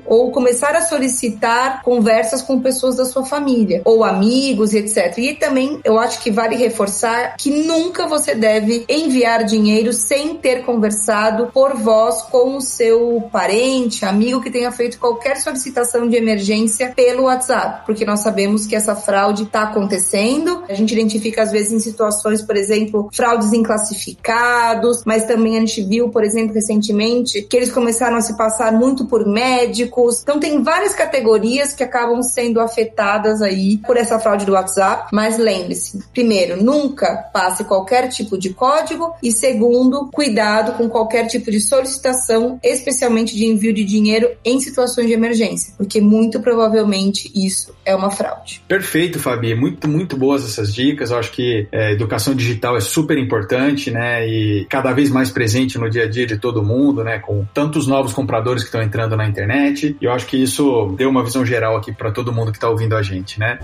ou 0.06 0.30
começar 0.30 0.74
a 0.74 0.82
solicitar 0.82 1.82
conversas 1.82 2.42
com 2.42 2.60
pessoas 2.60 2.96
da 2.96 3.04
sua 3.04 3.24
família 3.24 3.82
ou 3.84 4.04
amigos, 4.04 4.74
etc. 4.74 5.16
E 5.18 5.34
também 5.34 5.80
eu 5.84 5.98
acho 5.98 6.20
que 6.20 6.30
vale 6.30 6.56
reforçar 6.56 7.36
que 7.36 7.50
nunca 7.50 8.06
você 8.06 8.34
deve 8.34 8.84
enviar 8.88 9.44
dinheiro 9.44 9.92
sem 9.92 10.36
ter 10.36 10.64
conversado 10.64 11.50
por 11.52 11.76
voz 11.76 12.22
com 12.22 12.56
o 12.56 12.60
seu 12.60 13.28
parente, 13.32 14.04
amigo 14.04 14.40
que 14.40 14.50
tenha 14.50 14.72
feito 14.72 14.98
qualquer 14.98 15.36
solicitação 15.36 16.08
de 16.08 16.16
emergência 16.16 16.92
pelo 16.94 17.24
WhatsApp, 17.24 17.84
porque 17.86 18.04
nós 18.04 18.20
sabemos 18.20 18.66
que 18.66 18.76
essa 18.76 18.94
fraude 18.94 19.44
está 19.44 19.62
acontecendo. 19.64 20.62
A 20.68 20.74
gente 20.74 20.92
identifica 20.92 21.42
às 21.42 21.52
vezes 21.52 21.72
em 21.72 21.78
situações, 21.78 22.42
por 22.42 22.56
exemplo, 22.56 23.08
fraudes 23.12 23.52
em 23.52 23.62
classificados, 23.62 25.02
mas 25.04 25.24
também 25.24 25.56
a 25.56 25.60
gente 25.60 25.82
viu, 25.82 26.08
por 26.08 26.24
exemplo, 26.24 26.54
recentemente 26.54 27.42
que 27.42 27.56
eles 27.56 27.70
começaram 27.70 28.16
a 28.16 28.20
se 28.20 28.36
passar 28.36 28.72
muito 28.72 28.99
por 29.06 29.26
médicos. 29.26 30.22
Então 30.22 30.40
tem 30.40 30.62
várias 30.62 30.94
categorias 30.94 31.74
que 31.74 31.82
acabam 31.82 32.22
sendo 32.22 32.60
afetadas 32.60 33.42
aí 33.42 33.78
por 33.78 33.96
essa 33.96 34.18
fraude 34.18 34.44
do 34.44 34.52
WhatsApp, 34.52 35.08
mas 35.12 35.38
lembre-se, 35.38 36.02
primeiro, 36.12 36.62
nunca 36.62 37.28
passe 37.32 37.64
qualquer 37.64 38.08
tipo 38.08 38.38
de 38.38 38.50
código 38.50 39.14
e 39.22 39.30
segundo, 39.30 40.10
cuidado 40.12 40.72
com 40.72 40.88
qualquer 40.88 41.26
tipo 41.26 41.50
de 41.50 41.60
solicitação, 41.60 42.58
especialmente 42.62 43.36
de 43.36 43.46
envio 43.46 43.72
de 43.72 43.84
dinheiro 43.84 44.30
em 44.44 44.60
situações 44.60 45.06
de 45.06 45.12
emergência, 45.12 45.74
porque 45.76 46.00
muito 46.00 46.40
provavelmente 46.40 47.30
isso 47.34 47.74
é 47.84 47.94
uma 47.94 48.10
fraude. 48.10 48.62
Perfeito, 48.66 49.18
Fabi. 49.18 49.54
Muito, 49.54 49.88
muito 49.88 50.16
boas 50.16 50.44
essas 50.44 50.74
dicas. 50.74 51.10
Eu 51.10 51.18
acho 51.18 51.32
que 51.32 51.68
é, 51.72 51.92
educação 51.92 52.34
digital 52.34 52.76
é 52.76 52.80
super 52.80 53.18
importante, 53.18 53.90
né? 53.90 54.26
E 54.26 54.66
cada 54.68 54.92
vez 54.92 55.10
mais 55.10 55.30
presente 55.30 55.78
no 55.78 55.88
dia 55.88 56.04
a 56.04 56.08
dia 56.08 56.26
de 56.26 56.38
todo 56.38 56.62
mundo, 56.62 57.02
né? 57.04 57.18
Com 57.18 57.44
tantos 57.52 57.86
novos 57.86 58.12
compradores 58.12 58.62
que 58.62 58.68
estão 58.68 58.82
entrando 58.90 59.16
na 59.16 59.26
internet. 59.26 59.96
E 60.00 60.04
eu 60.04 60.12
acho 60.12 60.26
que 60.26 60.36
isso 60.36 60.92
deu 60.98 61.08
uma 61.08 61.22
visão 61.22 61.46
geral 61.46 61.76
aqui 61.76 61.92
para 61.92 62.10
todo 62.10 62.32
mundo 62.32 62.50
que 62.50 62.58
está 62.58 62.68
ouvindo 62.68 62.96
a 62.96 63.02
gente, 63.02 63.38
né? 63.38 63.58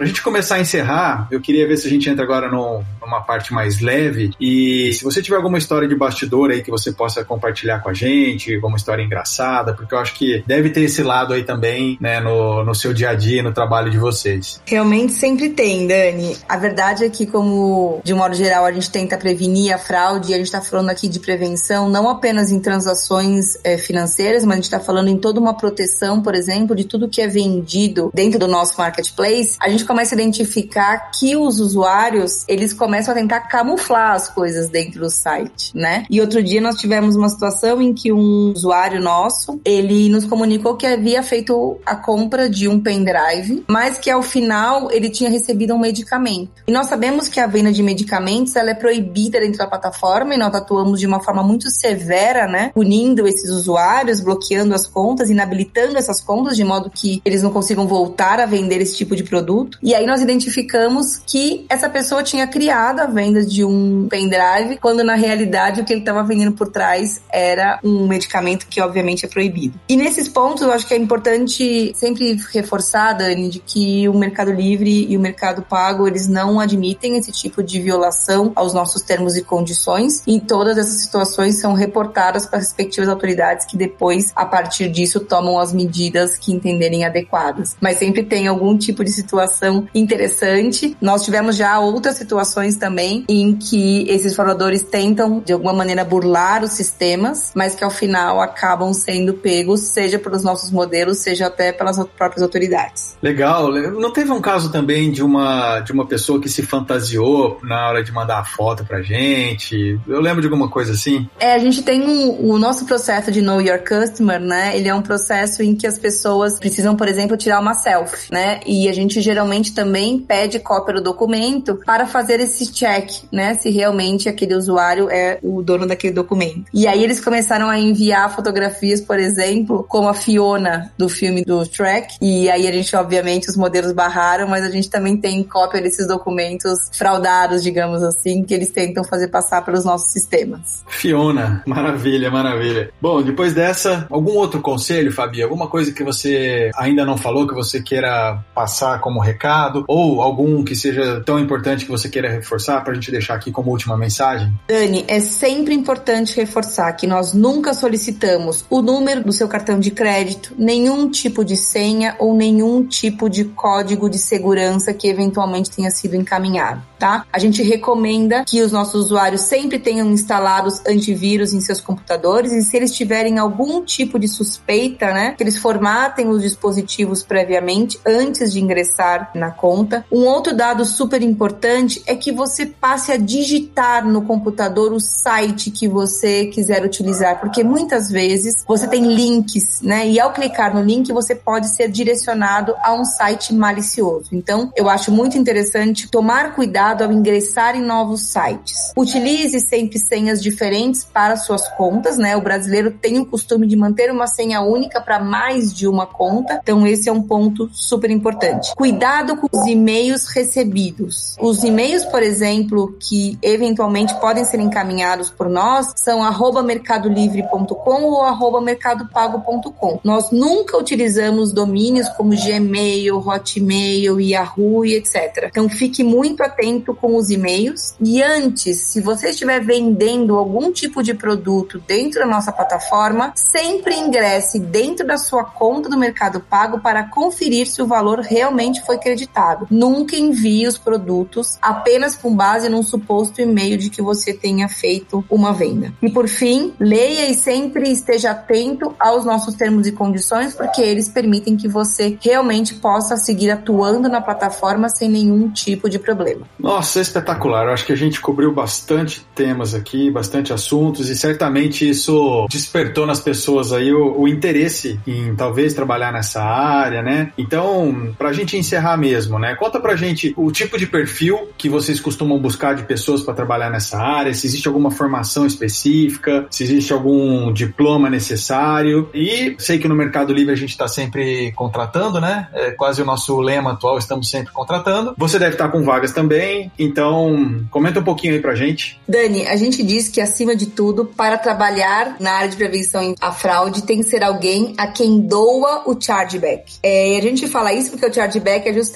Para 0.00 0.06
a 0.06 0.08
gente 0.08 0.22
começar 0.22 0.54
a 0.54 0.60
encerrar, 0.60 1.28
eu 1.30 1.42
queria 1.42 1.68
ver 1.68 1.76
se 1.76 1.86
a 1.86 1.90
gente 1.90 2.08
entra 2.08 2.24
agora 2.24 2.50
no, 2.50 2.82
numa 3.02 3.20
parte 3.20 3.52
mais 3.52 3.82
leve. 3.82 4.30
E 4.40 4.90
se 4.94 5.04
você 5.04 5.20
tiver 5.20 5.36
alguma 5.36 5.58
história 5.58 5.86
de 5.86 5.94
bastidor 5.94 6.50
aí 6.50 6.62
que 6.62 6.70
você 6.70 6.90
possa 6.90 7.22
compartilhar 7.22 7.80
com 7.80 7.90
a 7.90 7.92
gente, 7.92 8.54
alguma 8.54 8.78
história 8.78 9.02
engraçada, 9.02 9.74
porque 9.74 9.94
eu 9.94 9.98
acho 9.98 10.14
que 10.14 10.42
deve 10.46 10.70
ter 10.70 10.80
esse 10.80 11.02
lado 11.02 11.34
aí 11.34 11.44
também, 11.44 11.98
né, 12.00 12.18
no, 12.18 12.64
no 12.64 12.74
seu 12.74 12.94
dia 12.94 13.10
a 13.10 13.14
dia, 13.14 13.42
no 13.42 13.52
trabalho 13.52 13.90
de 13.90 13.98
vocês. 13.98 14.58
Realmente 14.64 15.12
sempre 15.12 15.50
tem, 15.50 15.86
Dani. 15.86 16.34
A 16.48 16.56
verdade 16.56 17.04
é 17.04 17.10
que, 17.10 17.26
como 17.26 18.00
de 18.02 18.14
um 18.14 18.16
modo 18.16 18.34
geral 18.34 18.64
a 18.64 18.72
gente 18.72 18.90
tenta 18.90 19.18
prevenir 19.18 19.74
a 19.74 19.76
fraude, 19.76 20.30
e 20.30 20.34
a 20.34 20.38
gente 20.38 20.46
está 20.46 20.62
falando 20.62 20.88
aqui 20.88 21.08
de 21.08 21.20
prevenção 21.20 21.90
não 21.90 22.08
apenas 22.08 22.50
em 22.50 22.58
transações 22.58 23.58
é, 23.62 23.76
financeiras, 23.76 24.46
mas 24.46 24.52
a 24.52 24.56
gente 24.56 24.64
está 24.64 24.80
falando 24.80 25.08
em 25.08 25.18
toda 25.18 25.38
uma 25.38 25.54
proteção, 25.54 26.22
por 26.22 26.34
exemplo, 26.34 26.74
de 26.74 26.84
tudo 26.84 27.06
que 27.06 27.20
é 27.20 27.28
vendido 27.28 28.10
dentro 28.14 28.38
do 28.38 28.48
nosso 28.48 28.78
marketplace. 28.78 29.58
A 29.60 29.68
gente 29.68 29.89
começa 29.90 30.14
a 30.14 30.18
identificar 30.18 31.10
que 31.10 31.36
os 31.36 31.58
usuários, 31.58 32.44
eles 32.46 32.72
começam 32.72 33.10
a 33.10 33.16
tentar 33.16 33.40
camuflar 33.40 34.14
as 34.14 34.28
coisas 34.28 34.68
dentro 34.68 35.00
do 35.00 35.10
site, 35.10 35.72
né? 35.74 36.04
E 36.08 36.20
outro 36.20 36.40
dia 36.40 36.60
nós 36.60 36.76
tivemos 36.76 37.16
uma 37.16 37.28
situação 37.28 37.82
em 37.82 37.92
que 37.92 38.12
um 38.12 38.52
usuário 38.52 39.00
nosso, 39.00 39.60
ele 39.64 40.08
nos 40.08 40.24
comunicou 40.24 40.76
que 40.76 40.86
havia 40.86 41.24
feito 41.24 41.76
a 41.84 41.96
compra 41.96 42.48
de 42.48 42.68
um 42.68 42.78
pendrive, 42.78 43.64
mas 43.68 43.98
que 43.98 44.08
ao 44.08 44.22
final 44.22 44.92
ele 44.92 45.10
tinha 45.10 45.28
recebido 45.28 45.74
um 45.74 45.78
medicamento. 45.80 46.62
E 46.68 46.70
nós 46.70 46.86
sabemos 46.86 47.26
que 47.26 47.40
a 47.40 47.48
venda 47.48 47.72
de 47.72 47.82
medicamentos, 47.82 48.54
ela 48.54 48.70
é 48.70 48.74
proibida 48.74 49.40
dentro 49.40 49.58
da 49.58 49.66
plataforma 49.66 50.36
e 50.36 50.38
nós 50.38 50.54
atuamos 50.54 51.00
de 51.00 51.06
uma 51.08 51.18
forma 51.18 51.42
muito 51.42 51.68
severa, 51.68 52.46
né? 52.46 52.70
Punindo 52.72 53.26
esses 53.26 53.50
usuários, 53.50 54.20
bloqueando 54.20 54.72
as 54.72 54.86
contas, 54.86 55.30
inabilitando 55.30 55.98
essas 55.98 56.20
contas 56.20 56.54
de 56.54 56.62
modo 56.62 56.88
que 56.88 57.20
eles 57.24 57.42
não 57.42 57.50
consigam 57.50 57.88
voltar 57.88 58.38
a 58.38 58.46
vender 58.46 58.80
esse 58.80 58.96
tipo 58.96 59.16
de 59.16 59.24
produto. 59.24 59.79
E 59.82 59.94
aí 59.94 60.06
nós 60.06 60.20
identificamos 60.20 61.16
que 61.26 61.64
essa 61.68 61.88
pessoa 61.88 62.22
tinha 62.22 62.46
criado 62.46 63.00
a 63.00 63.06
venda 63.06 63.44
de 63.44 63.64
um 63.64 64.06
pendrive, 64.08 64.76
quando 64.80 65.02
na 65.02 65.14
realidade 65.14 65.80
o 65.80 65.84
que 65.84 65.92
ele 65.92 66.00
estava 66.00 66.22
vendendo 66.22 66.52
por 66.52 66.68
trás 66.68 67.20
era 67.30 67.80
um 67.82 68.06
medicamento 68.06 68.66
que 68.66 68.80
obviamente 68.80 69.24
é 69.24 69.28
proibido. 69.28 69.78
E 69.88 69.96
nesses 69.96 70.28
pontos 70.28 70.62
eu 70.62 70.72
acho 70.72 70.86
que 70.86 70.92
é 70.92 70.96
importante 70.96 71.92
sempre 71.94 72.38
reforçar, 72.52 73.14
Dani, 73.14 73.48
de 73.48 73.58
que 73.58 74.08
o 74.08 74.14
Mercado 74.14 74.52
Livre 74.52 75.06
e 75.08 75.16
o 75.16 75.20
Mercado 75.20 75.62
Pago, 75.62 76.06
eles 76.06 76.28
não 76.28 76.60
admitem 76.60 77.16
esse 77.16 77.32
tipo 77.32 77.62
de 77.62 77.80
violação 77.80 78.52
aos 78.54 78.74
nossos 78.74 79.02
termos 79.02 79.36
e 79.36 79.42
condições. 79.42 80.22
E 80.26 80.40
todas 80.40 80.76
essas 80.76 81.02
situações 81.02 81.56
são 81.56 81.72
reportadas 81.72 82.44
para 82.44 82.58
as 82.58 82.66
respectivas 82.66 83.08
autoridades 83.08 83.64
que 83.64 83.76
depois, 83.76 84.32
a 84.36 84.44
partir 84.44 84.90
disso, 84.90 85.20
tomam 85.20 85.58
as 85.58 85.72
medidas 85.72 86.36
que 86.36 86.52
entenderem 86.52 87.04
adequadas. 87.04 87.76
Mas 87.80 87.98
sempre 87.98 88.22
tem 88.22 88.46
algum 88.46 88.76
tipo 88.76 89.02
de 89.02 89.10
situação 89.10 89.59
interessante. 89.94 90.96
Nós 91.00 91.24
tivemos 91.24 91.56
já 91.56 91.78
outras 91.78 92.16
situações 92.16 92.76
também 92.76 93.24
em 93.28 93.56
que 93.56 94.08
esses 94.08 94.34
fraudadores 94.34 94.82
tentam, 94.82 95.40
de 95.40 95.52
alguma 95.52 95.72
maneira, 95.72 96.04
burlar 96.04 96.62
os 96.62 96.72
sistemas, 96.72 97.52
mas 97.54 97.74
que 97.74 97.84
ao 97.84 97.90
final 97.90 98.40
acabam 98.40 98.92
sendo 98.92 99.34
pegos, 99.34 99.80
seja 99.80 100.18
pelos 100.18 100.42
nossos 100.42 100.70
modelos, 100.70 101.18
seja 101.18 101.46
até 101.46 101.72
pelas 101.72 101.98
próprias 102.16 102.42
autoridades. 102.42 103.16
Legal. 103.22 103.70
Não 103.72 104.12
teve 104.12 104.30
um 104.30 104.40
caso 104.40 104.70
também 104.72 105.10
de 105.10 105.22
uma, 105.22 105.80
de 105.80 105.92
uma 105.92 106.06
pessoa 106.06 106.40
que 106.40 106.48
se 106.48 106.62
fantasiou 106.62 107.58
na 107.62 107.88
hora 107.88 108.02
de 108.02 108.12
mandar 108.12 108.40
a 108.40 108.44
foto 108.44 108.84
pra 108.84 109.02
gente? 109.02 109.98
Eu 110.08 110.20
lembro 110.20 110.40
de 110.40 110.46
alguma 110.46 110.68
coisa 110.68 110.92
assim? 110.92 111.28
É, 111.38 111.54
a 111.54 111.58
gente 111.58 111.82
tem 111.82 112.02
um, 112.02 112.50
o 112.50 112.58
nosso 112.58 112.84
processo 112.86 113.30
de 113.30 113.40
Know 113.42 113.60
Your 113.60 113.80
Customer, 113.80 114.40
né? 114.40 114.76
Ele 114.76 114.88
é 114.88 114.94
um 114.94 115.02
processo 115.02 115.62
em 115.62 115.74
que 115.74 115.86
as 115.86 115.98
pessoas 115.98 116.58
precisam, 116.58 116.96
por 116.96 117.08
exemplo, 117.08 117.36
tirar 117.36 117.60
uma 117.60 117.74
selfie, 117.74 118.32
né? 118.32 118.60
E 118.66 118.88
a 118.88 118.92
gente 118.92 119.20
geralmente 119.20 119.49
geralmente 119.50 119.74
também 119.74 120.18
pede 120.18 120.60
cópia 120.60 120.94
do 120.94 121.02
documento 121.02 121.80
para 121.84 122.06
fazer 122.06 122.38
esse 122.38 122.72
check, 122.72 123.10
né? 123.32 123.54
Se 123.54 123.68
realmente 123.70 124.28
aquele 124.28 124.54
usuário 124.54 125.10
é 125.10 125.38
o 125.42 125.60
dono 125.60 125.86
daquele 125.86 126.14
documento. 126.14 126.64
E 126.72 126.86
aí 126.86 127.02
eles 127.02 127.20
começaram 127.22 127.68
a 127.68 127.78
enviar 127.78 128.34
fotografias, 128.34 129.00
por 129.00 129.18
exemplo, 129.18 129.84
como 129.88 130.08
a 130.08 130.14
Fiona 130.14 130.92
do 130.96 131.08
filme 131.08 131.44
do 131.44 131.64
Shrek. 131.64 132.16
E 132.20 132.48
aí 132.48 132.68
a 132.68 132.72
gente, 132.72 132.94
obviamente, 132.94 133.48
os 133.48 133.56
modelos 133.56 133.92
barraram, 133.92 134.46
mas 134.46 134.64
a 134.64 134.70
gente 134.70 134.88
também 134.88 135.16
tem 135.16 135.42
cópia 135.42 135.80
desses 135.80 136.06
documentos 136.06 136.90
fraudados, 136.92 137.62
digamos 137.62 138.02
assim, 138.02 138.44
que 138.44 138.54
eles 138.54 138.70
tentam 138.70 139.02
fazer 139.02 139.28
passar 139.28 139.64
pelos 139.64 139.84
nossos 139.84 140.12
sistemas. 140.12 140.84
Fiona, 140.86 141.62
maravilha, 141.66 142.30
maravilha. 142.30 142.90
Bom, 143.00 143.22
depois 143.22 143.52
dessa, 143.52 144.06
algum 144.10 144.34
outro 144.34 144.60
conselho, 144.60 145.12
Fabi? 145.12 145.42
Alguma 145.42 145.66
coisa 145.66 145.92
que 145.92 146.04
você 146.04 146.70
ainda 146.76 147.04
não 147.04 147.16
falou, 147.16 147.48
que 147.48 147.54
você 147.54 147.82
queira 147.82 148.38
passar 148.54 149.00
como 149.00 149.20
recado? 149.20 149.39
Recado 149.40 149.84
ou 149.88 150.20
algum 150.20 150.62
que 150.62 150.76
seja 150.76 151.22
tão 151.24 151.38
importante 151.38 151.86
que 151.86 151.90
você 151.90 152.10
queira 152.10 152.30
reforçar 152.30 152.82
para 152.82 152.92
a 152.92 152.94
gente 152.94 153.10
deixar 153.10 153.34
aqui 153.34 153.50
como 153.50 153.70
última 153.70 153.96
mensagem? 153.96 154.52
Dani, 154.68 155.06
é 155.08 155.18
sempre 155.18 155.72
importante 155.72 156.36
reforçar 156.36 156.92
que 156.92 157.06
nós 157.06 157.32
nunca 157.32 157.72
solicitamos 157.72 158.66
o 158.68 158.82
número 158.82 159.24
do 159.24 159.32
seu 159.32 159.48
cartão 159.48 159.80
de 159.80 159.90
crédito, 159.90 160.54
nenhum 160.58 161.08
tipo 161.08 161.42
de 161.42 161.56
senha 161.56 162.14
ou 162.18 162.34
nenhum 162.34 162.86
tipo 162.86 163.30
de 163.30 163.44
código 163.44 164.10
de 164.10 164.18
segurança 164.18 164.92
que 164.92 165.08
eventualmente 165.08 165.70
tenha 165.70 165.90
sido 165.90 166.14
encaminhado, 166.14 166.82
tá? 166.98 167.24
A 167.32 167.38
gente 167.38 167.62
recomenda 167.62 168.44
que 168.44 168.60
os 168.60 168.72
nossos 168.72 169.06
usuários 169.06 169.42
sempre 169.42 169.78
tenham 169.78 170.10
instalados 170.10 170.82
antivírus 170.86 171.54
em 171.54 171.60
seus 171.60 171.80
computadores 171.80 172.52
e 172.52 172.62
se 172.62 172.76
eles 172.76 172.92
tiverem 172.92 173.38
algum 173.38 173.82
tipo 173.82 174.18
de 174.18 174.28
suspeita, 174.28 175.12
né, 175.12 175.34
que 175.36 175.42
eles 175.42 175.56
formatem 175.56 176.28
os 176.28 176.42
dispositivos 176.42 177.22
previamente 177.22 177.98
antes 178.04 178.52
de 178.52 178.60
ingressar 178.60 179.29
na 179.34 179.50
conta. 179.50 180.04
Um 180.10 180.24
outro 180.24 180.54
dado 180.54 180.84
super 180.84 181.22
importante 181.22 182.02
é 182.06 182.14
que 182.14 182.32
você 182.32 182.66
passe 182.66 183.12
a 183.12 183.16
digitar 183.16 184.06
no 184.06 184.22
computador 184.22 184.92
o 184.92 185.00
site 185.00 185.70
que 185.70 185.88
você 185.88 186.46
quiser 186.46 186.84
utilizar, 186.84 187.40
porque 187.40 187.62
muitas 187.62 188.10
vezes 188.10 188.64
você 188.66 188.86
tem 188.86 189.14
links, 189.14 189.80
né? 189.82 190.08
E 190.08 190.18
ao 190.20 190.32
clicar 190.32 190.74
no 190.74 190.82
link 190.82 191.12
você 191.12 191.34
pode 191.34 191.68
ser 191.68 191.88
direcionado 191.88 192.74
a 192.82 192.94
um 192.94 193.04
site 193.04 193.54
malicioso. 193.54 194.28
Então, 194.32 194.72
eu 194.76 194.88
acho 194.88 195.10
muito 195.10 195.36
interessante 195.36 196.08
tomar 196.08 196.54
cuidado 196.54 197.02
ao 197.02 197.12
ingressar 197.12 197.76
em 197.76 197.82
novos 197.82 198.22
sites. 198.22 198.92
Utilize 198.96 199.58
sempre 199.60 199.98
senhas 199.98 200.42
diferentes 200.42 201.04
para 201.04 201.36
suas 201.36 201.68
contas, 201.76 202.16
né? 202.16 202.36
O 202.36 202.40
brasileiro 202.40 202.90
tem 202.90 203.18
o 203.18 203.26
costume 203.26 203.66
de 203.66 203.76
manter 203.76 204.10
uma 204.10 204.26
senha 204.26 204.60
única 204.60 205.00
para 205.00 205.18
mais 205.18 205.72
de 205.72 205.86
uma 205.86 206.06
conta, 206.06 206.60
então 206.62 206.86
esse 206.86 207.08
é 207.08 207.12
um 207.12 207.22
ponto 207.22 207.68
super 207.72 208.10
importante. 208.10 208.74
Cuidar 208.74 209.19
Cuidado 209.20 209.36
com 209.36 209.48
os 209.52 209.66
e-mails 209.66 210.28
recebidos. 210.28 211.36
Os 211.38 211.62
e-mails, 211.62 212.06
por 212.06 212.22
exemplo, 212.22 212.96
que 212.98 213.38
eventualmente 213.42 214.18
podem 214.18 214.46
ser 214.46 214.60
encaminhados 214.60 215.28
por 215.28 215.46
nós 215.46 215.92
são 215.96 216.20
mercadolivre.com 216.62 218.04
ou 218.04 218.22
arroba 218.22 218.62
mercadopago.com. 218.62 220.00
Nós 220.02 220.30
nunca 220.30 220.78
utilizamos 220.78 221.52
domínios 221.52 222.08
como 222.10 222.30
Gmail, 222.30 223.18
Hotmail, 223.18 224.18
Yahoo 224.18 224.86
e 224.86 224.94
etc. 224.94 225.48
Então 225.50 225.68
fique 225.68 226.02
muito 226.02 226.42
atento 226.42 226.94
com 226.94 227.14
os 227.14 227.28
e-mails 227.28 227.94
e 228.00 228.22
antes, 228.22 228.78
se 228.78 229.02
você 229.02 229.30
estiver 229.30 229.60
vendendo 229.60 230.38
algum 230.38 230.72
tipo 230.72 231.02
de 231.02 231.12
produto 231.12 231.78
dentro 231.86 232.20
da 232.20 232.26
nossa 232.26 232.52
plataforma, 232.52 233.34
sempre 233.36 233.94
ingresse 233.96 234.58
dentro 234.58 235.06
da 235.06 235.18
sua 235.18 235.44
conta 235.44 235.90
do 235.90 235.98
Mercado 235.98 236.40
Pago 236.40 236.80
para 236.80 237.04
conferir 237.04 237.66
se 237.66 237.82
o 237.82 237.86
valor 237.86 238.20
realmente 238.20 238.80
foi 238.86 238.96
creditado. 239.10 239.66
Nunca 239.70 240.16
envie 240.16 240.66
os 240.66 240.78
produtos 240.78 241.58
apenas 241.60 242.16
com 242.16 242.34
base 242.34 242.68
num 242.68 242.82
suposto 242.82 243.40
e-mail 243.40 243.76
de 243.76 243.90
que 243.90 244.00
você 244.00 244.32
tenha 244.32 244.68
feito 244.68 245.24
uma 245.28 245.52
venda. 245.52 245.92
E 246.00 246.10
por 246.10 246.28
fim, 246.28 246.72
leia 246.78 247.28
e 247.28 247.34
sempre 247.34 247.90
esteja 247.90 248.30
atento 248.30 248.94
aos 248.98 249.24
nossos 249.24 249.54
termos 249.54 249.86
e 249.86 249.92
condições, 249.92 250.54
porque 250.54 250.80
eles 250.80 251.08
permitem 251.08 251.56
que 251.56 251.68
você 251.68 252.16
realmente 252.20 252.74
possa 252.74 253.16
seguir 253.16 253.50
atuando 253.50 254.08
na 254.08 254.20
plataforma 254.20 254.88
sem 254.88 255.08
nenhum 255.08 255.50
tipo 255.50 255.88
de 255.88 255.98
problema. 255.98 256.46
Nossa, 256.58 257.00
espetacular. 257.00 257.66
Eu 257.66 257.72
acho 257.72 257.86
que 257.86 257.92
a 257.92 257.96
gente 257.96 258.20
cobriu 258.20 258.52
bastante 258.52 259.26
temas 259.34 259.74
aqui, 259.74 260.10
bastante 260.10 260.52
assuntos 260.52 261.08
e 261.08 261.16
certamente 261.16 261.88
isso 261.88 262.46
despertou 262.48 263.06
nas 263.06 263.20
pessoas 263.20 263.72
aí 263.72 263.92
o, 263.92 264.20
o 264.20 264.28
interesse 264.28 265.00
em 265.06 265.34
talvez 265.34 265.74
trabalhar 265.74 266.12
nessa 266.12 266.42
área, 266.42 267.02
né? 267.02 267.32
Então, 267.36 268.14
pra 268.16 268.32
gente 268.32 268.56
encerrar 268.56 268.96
mesmo, 269.00 269.38
né? 269.38 269.54
Conta 269.56 269.80
pra 269.80 269.96
gente 269.96 270.32
o 270.36 270.52
tipo 270.52 270.78
de 270.78 270.86
perfil 270.86 271.48
que 271.56 271.68
vocês 271.68 271.98
costumam 271.98 272.38
buscar 272.38 272.74
de 272.74 272.84
pessoas 272.84 273.22
para 273.22 273.34
trabalhar 273.34 273.70
nessa 273.70 273.98
área, 273.98 274.32
se 274.34 274.46
existe 274.46 274.68
alguma 274.68 274.90
formação 274.90 275.46
específica, 275.46 276.46
se 276.50 276.62
existe 276.62 276.92
algum 276.92 277.52
diploma 277.52 278.10
necessário. 278.10 279.08
E 279.14 279.56
sei 279.58 279.78
que 279.78 279.88
no 279.88 279.94
Mercado 279.94 280.32
Livre 280.32 280.52
a 280.52 280.56
gente 280.56 280.70
está 280.70 280.86
sempre 280.86 281.52
contratando, 281.52 282.20
né? 282.20 282.48
É 282.52 282.70
quase 282.72 283.00
o 283.00 283.04
nosso 283.04 283.40
lema 283.40 283.72
atual, 283.72 283.98
estamos 283.98 284.28
sempre 284.28 284.52
contratando. 284.52 285.14
Você 285.16 285.38
deve 285.38 285.54
estar 285.54 285.68
com 285.68 285.82
vagas 285.82 286.12
também, 286.12 286.70
então 286.78 287.64
comenta 287.70 288.00
um 288.00 288.04
pouquinho 288.04 288.34
aí 288.34 288.40
pra 288.40 288.54
gente. 288.54 289.00
Dani, 289.08 289.46
a 289.46 289.56
gente 289.56 289.82
diz 289.82 290.08
que 290.08 290.20
acima 290.20 290.54
de 290.54 290.66
tudo, 290.66 291.06
para 291.06 291.38
trabalhar 291.38 292.16
na 292.20 292.32
área 292.32 292.48
de 292.48 292.56
prevenção 292.56 293.14
à 293.20 293.32
fraude, 293.32 293.82
tem 293.82 294.02
que 294.02 294.04
ser 294.04 294.22
alguém 294.22 294.74
a 294.76 294.86
quem 294.86 295.20
doa 295.20 295.84
o 295.86 296.00
chargeback. 296.00 296.74
É, 296.82 297.14
e 297.14 297.18
a 297.18 297.22
gente 297.22 297.46
fala 297.48 297.72
isso 297.72 297.90
porque 297.90 298.06
o 298.06 298.12
chargeback 298.12 298.68
é 298.68 298.72
justamente 298.72 298.89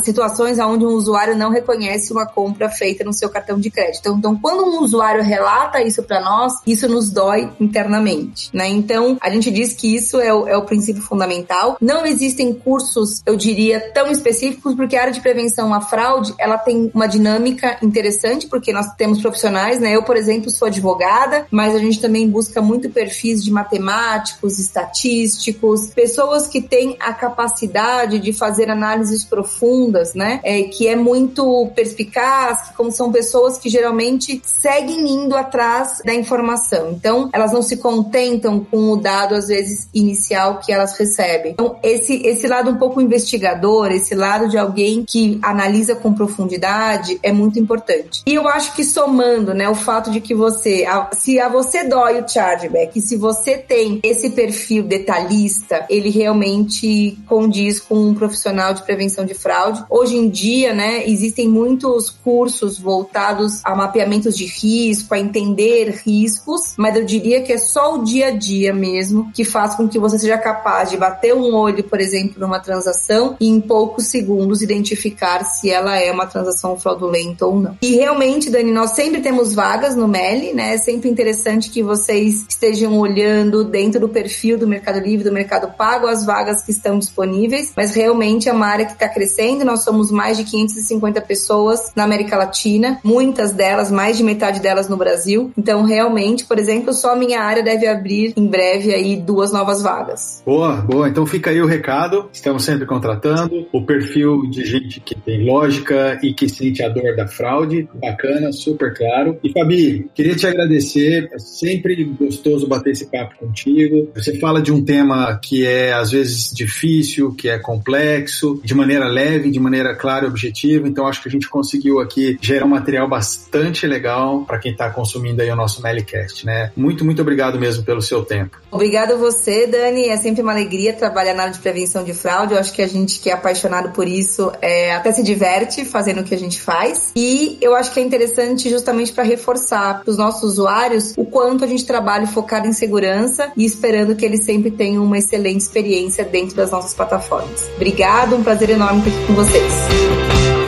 situações 0.00 0.58
onde 0.58 0.84
um 0.84 0.90
usuário 0.90 1.36
não 1.36 1.50
reconhece 1.50 2.12
uma 2.12 2.26
compra 2.26 2.68
feita 2.68 3.04
no 3.04 3.12
seu 3.12 3.28
cartão 3.28 3.58
de 3.58 3.70
crédito. 3.70 4.00
Então, 4.00 4.16
então 4.16 4.38
quando 4.38 4.64
um 4.64 4.82
usuário 4.82 5.22
relata 5.22 5.82
isso 5.82 6.02
para 6.02 6.20
nós, 6.20 6.54
isso 6.66 6.88
nos 6.88 7.10
dói 7.10 7.50
internamente, 7.60 8.50
né? 8.52 8.68
Então, 8.68 9.16
a 9.20 9.30
gente 9.30 9.50
diz 9.50 9.72
que 9.72 9.94
isso 9.94 10.20
é 10.20 10.32
o, 10.32 10.46
é 10.46 10.56
o 10.56 10.64
princípio 10.64 11.02
fundamental. 11.02 11.76
Não 11.80 12.06
existem 12.06 12.52
cursos, 12.52 13.22
eu 13.26 13.36
diria, 13.36 13.80
tão 13.92 14.10
específicos, 14.10 14.74
porque 14.74 14.96
a 14.96 15.02
área 15.02 15.12
de 15.12 15.20
prevenção 15.20 15.72
à 15.74 15.80
fraude, 15.80 16.34
ela 16.38 16.58
tem 16.58 16.90
uma 16.94 17.06
dinâmica 17.06 17.78
interessante, 17.82 18.46
porque 18.46 18.72
nós 18.72 18.94
temos 18.94 19.20
profissionais, 19.20 19.78
né? 19.80 19.94
Eu, 19.94 20.02
por 20.02 20.16
exemplo, 20.16 20.50
sou 20.50 20.68
advogada, 20.68 21.46
mas 21.50 21.74
a 21.74 21.78
gente 21.78 22.00
também 22.00 22.28
busca 22.28 22.60
muito 22.60 22.90
perfis 22.90 23.42
de 23.42 23.50
matemáticos, 23.50 24.58
estatísticos, 24.58 25.88
pessoas 25.88 26.46
que 26.46 26.60
têm 26.60 26.96
a 27.00 27.12
capacidade 27.12 28.18
de 28.18 28.32
fazer 28.32 28.70
análises 28.82 29.24
profundas, 29.24 30.14
né? 30.14 30.40
É, 30.42 30.62
que 30.64 30.88
é 30.88 30.96
muito 30.96 31.70
perspicaz, 31.74 32.70
como 32.76 32.90
são 32.90 33.12
pessoas 33.12 33.58
que 33.58 33.68
geralmente 33.68 34.42
seguem 34.44 35.08
indo 35.08 35.36
atrás 35.36 36.02
da 36.04 36.12
informação. 36.12 36.90
Então, 36.90 37.30
elas 37.32 37.52
não 37.52 37.62
se 37.62 37.76
contentam 37.76 38.66
com 38.68 38.92
o 38.92 38.96
dado, 38.96 39.34
às 39.34 39.46
vezes, 39.46 39.88
inicial 39.94 40.58
que 40.58 40.72
elas 40.72 40.98
recebem. 40.98 41.52
Então, 41.52 41.76
esse, 41.82 42.14
esse 42.26 42.46
lado 42.48 42.70
um 42.70 42.76
pouco 42.76 43.00
investigador, 43.00 43.92
esse 43.92 44.14
lado 44.14 44.48
de 44.48 44.58
alguém 44.58 45.04
que 45.04 45.38
analisa 45.42 45.94
com 45.94 46.12
profundidade 46.12 47.18
é 47.22 47.32
muito 47.32 47.58
importante. 47.58 48.22
E 48.26 48.34
eu 48.34 48.48
acho 48.48 48.74
que 48.74 48.84
somando, 48.84 49.54
né, 49.54 49.68
o 49.68 49.74
fato 49.74 50.10
de 50.10 50.20
que 50.20 50.34
você, 50.34 50.84
se 51.12 51.38
a 51.38 51.48
você 51.48 51.84
dói 51.84 52.20
o 52.20 52.28
chargeback, 52.28 53.00
se 53.00 53.16
você 53.16 53.56
tem 53.56 54.00
esse 54.02 54.30
perfil 54.30 54.82
detalhista, 54.82 55.86
ele 55.88 56.10
realmente 56.10 57.18
condiz 57.26 57.78
com 57.78 57.94
um 57.94 58.14
profissional 58.14 58.71
de 58.72 58.82
prevenção 58.82 59.24
de 59.24 59.34
fraude. 59.34 59.84
Hoje 59.88 60.16
em 60.16 60.28
dia, 60.28 60.72
né, 60.72 61.08
existem 61.08 61.48
muitos 61.48 62.10
cursos 62.10 62.78
voltados 62.78 63.60
a 63.64 63.74
mapeamentos 63.74 64.36
de 64.36 64.46
risco, 64.46 65.14
a 65.14 65.18
entender 65.18 66.02
riscos, 66.04 66.74
mas 66.76 66.96
eu 66.96 67.04
diria 67.04 67.42
que 67.42 67.52
é 67.52 67.58
só 67.58 67.96
o 67.96 68.04
dia 68.04 68.28
a 68.28 68.30
dia 68.30 68.72
mesmo 68.72 69.30
que 69.32 69.44
faz 69.44 69.74
com 69.74 69.88
que 69.88 69.98
você 69.98 70.18
seja 70.18 70.38
capaz 70.38 70.90
de 70.90 70.96
bater 70.96 71.34
um 71.34 71.54
olho, 71.54 71.84
por 71.84 72.00
exemplo, 72.00 72.40
numa 72.40 72.60
transação 72.60 73.36
e 73.40 73.48
em 73.48 73.60
poucos 73.60 74.06
segundos 74.06 74.62
identificar 74.62 75.44
se 75.44 75.70
ela 75.70 75.98
é 75.98 76.10
uma 76.10 76.26
transação 76.26 76.78
fraudulenta 76.78 77.46
ou 77.46 77.60
não. 77.60 77.76
E 77.82 77.96
realmente, 77.96 78.50
Dani, 78.50 78.72
nós 78.72 78.90
sempre 78.90 79.20
temos 79.20 79.54
vagas 79.54 79.94
no 79.94 80.08
MELI, 80.08 80.52
né? 80.52 80.74
É 80.74 80.78
sempre 80.78 81.08
interessante 81.08 81.70
que 81.70 81.82
vocês 81.82 82.44
estejam 82.48 82.98
olhando 82.98 83.64
dentro 83.64 84.00
do 84.00 84.08
perfil 84.08 84.58
do 84.58 84.66
Mercado 84.66 85.00
Livre, 85.00 85.24
do 85.24 85.32
Mercado 85.32 85.72
Pago, 85.76 86.06
as 86.06 86.24
vagas 86.24 86.62
que 86.62 86.70
estão 86.70 86.98
disponíveis, 86.98 87.72
mas 87.76 87.94
realmente 87.94 88.48
é 88.48 88.52
uma 88.62 88.68
área 88.68 88.86
que 88.86 88.92
está 88.92 89.08
crescendo. 89.08 89.64
Nós 89.64 89.82
somos 89.82 90.12
mais 90.12 90.36
de 90.36 90.44
550 90.44 91.20
pessoas 91.22 91.92
na 91.96 92.04
América 92.04 92.36
Latina, 92.36 93.00
muitas 93.02 93.50
delas, 93.50 93.90
mais 93.90 94.16
de 94.16 94.22
metade 94.22 94.60
delas 94.60 94.88
no 94.88 94.96
Brasil. 94.96 95.52
Então, 95.58 95.82
realmente, 95.82 96.44
por 96.44 96.58
exemplo, 96.58 96.92
só 96.92 97.12
a 97.12 97.16
minha 97.16 97.40
área 97.40 97.62
deve 97.62 97.86
abrir 97.86 98.32
em 98.36 98.46
breve 98.46 98.94
aí 98.94 99.16
duas 99.16 99.52
novas 99.52 99.82
vagas. 99.82 100.42
Boa, 100.46 100.76
boa. 100.76 101.08
Então 101.08 101.26
fica 101.26 101.50
aí 101.50 101.60
o 101.60 101.66
recado. 101.66 102.28
Estamos 102.32 102.62
sempre 102.62 102.86
contratando 102.86 103.66
o 103.72 103.84
perfil 103.84 104.48
de 104.48 104.64
gente 104.64 105.00
que 105.00 105.14
tem 105.14 105.44
lógica 105.44 106.18
e 106.22 106.32
que 106.32 106.48
sente 106.48 106.82
a 106.82 106.88
dor 106.88 107.16
da 107.16 107.26
fraude. 107.26 107.88
Bacana, 107.94 108.52
super 108.52 108.94
claro. 108.94 109.38
E 109.42 109.50
Fabi, 109.50 110.08
queria 110.14 110.36
te 110.36 110.46
agradecer. 110.46 111.28
É 111.32 111.38
sempre 111.38 112.04
gostoso 112.04 112.68
bater 112.68 112.90
esse 112.90 113.06
papo 113.06 113.36
contigo. 113.38 114.08
Você 114.14 114.38
fala 114.38 114.62
de 114.62 114.70
um 114.70 114.84
tema 114.84 115.38
que 115.42 115.66
é 115.66 115.92
às 115.92 116.10
vezes 116.12 116.52
difícil, 116.52 117.34
que 117.34 117.48
é 117.48 117.58
complexo, 117.58 118.51
de 118.62 118.74
maneira 118.74 119.06
leve, 119.06 119.50
de 119.50 119.60
maneira 119.60 119.94
clara 119.94 120.24
e 120.24 120.28
objetiva. 120.28 120.88
Então 120.88 121.06
acho 121.06 121.22
que 121.22 121.28
a 121.28 121.30
gente 121.30 121.48
conseguiu 121.48 122.00
aqui 122.00 122.38
gerar 122.40 122.66
um 122.66 122.68
material 122.68 123.08
bastante 123.08 123.86
legal 123.86 124.44
para 124.44 124.58
quem 124.58 124.72
está 124.72 124.90
consumindo 124.90 125.42
aí 125.42 125.50
o 125.50 125.56
nosso 125.56 125.82
Melicast, 125.82 126.44
né? 126.44 126.72
Muito, 126.76 127.04
muito 127.04 127.22
obrigado 127.22 127.58
mesmo 127.58 127.84
pelo 127.84 128.02
seu 128.02 128.24
tempo. 128.24 128.60
Obrigado 128.70 129.18
você, 129.18 129.66
Dani. 129.66 130.08
É 130.08 130.16
sempre 130.16 130.42
uma 130.42 130.52
alegria 130.52 130.92
trabalhar 130.92 131.34
na 131.34 131.42
área 131.42 131.54
de 131.54 131.60
prevenção 131.60 132.04
de 132.04 132.14
fraude. 132.14 132.54
Eu 132.54 132.58
acho 132.58 132.72
que 132.72 132.82
a 132.82 132.86
gente 132.86 133.20
que 133.20 133.30
é 133.30 133.32
apaixonado 133.32 133.90
por 133.90 134.08
isso 134.08 134.52
é, 134.60 134.94
até 134.94 135.12
se 135.12 135.22
diverte 135.22 135.84
fazendo 135.84 136.20
o 136.20 136.24
que 136.24 136.34
a 136.34 136.38
gente 136.38 136.60
faz. 136.60 137.12
E 137.14 137.58
eu 137.60 137.74
acho 137.74 137.92
que 137.92 138.00
é 138.00 138.02
interessante 138.02 138.68
justamente 138.70 139.12
para 139.12 139.24
reforçar 139.24 140.02
para 140.02 140.10
os 140.10 140.16
nossos 140.16 140.42
usuários 140.42 141.14
o 141.16 141.24
quanto 141.24 141.64
a 141.64 141.66
gente 141.66 141.84
trabalha 141.84 142.26
focado 142.26 142.66
em 142.66 142.72
segurança 142.72 143.52
e 143.56 143.64
esperando 143.64 144.14
que 144.16 144.24
eles 144.24 144.44
sempre 144.44 144.70
tenham 144.70 145.04
uma 145.04 145.18
excelente 145.18 145.60
experiência 145.60 146.24
dentro 146.24 146.56
das 146.56 146.70
nossas 146.70 146.94
plataformas. 146.94 147.68
Obrigado, 147.76 148.34
um 148.42 148.44
prazer 148.44 148.70
enorme 148.70 148.98
estar 148.98 149.10
aqui 149.10 149.26
com 149.26 149.34
vocês. 149.34 150.61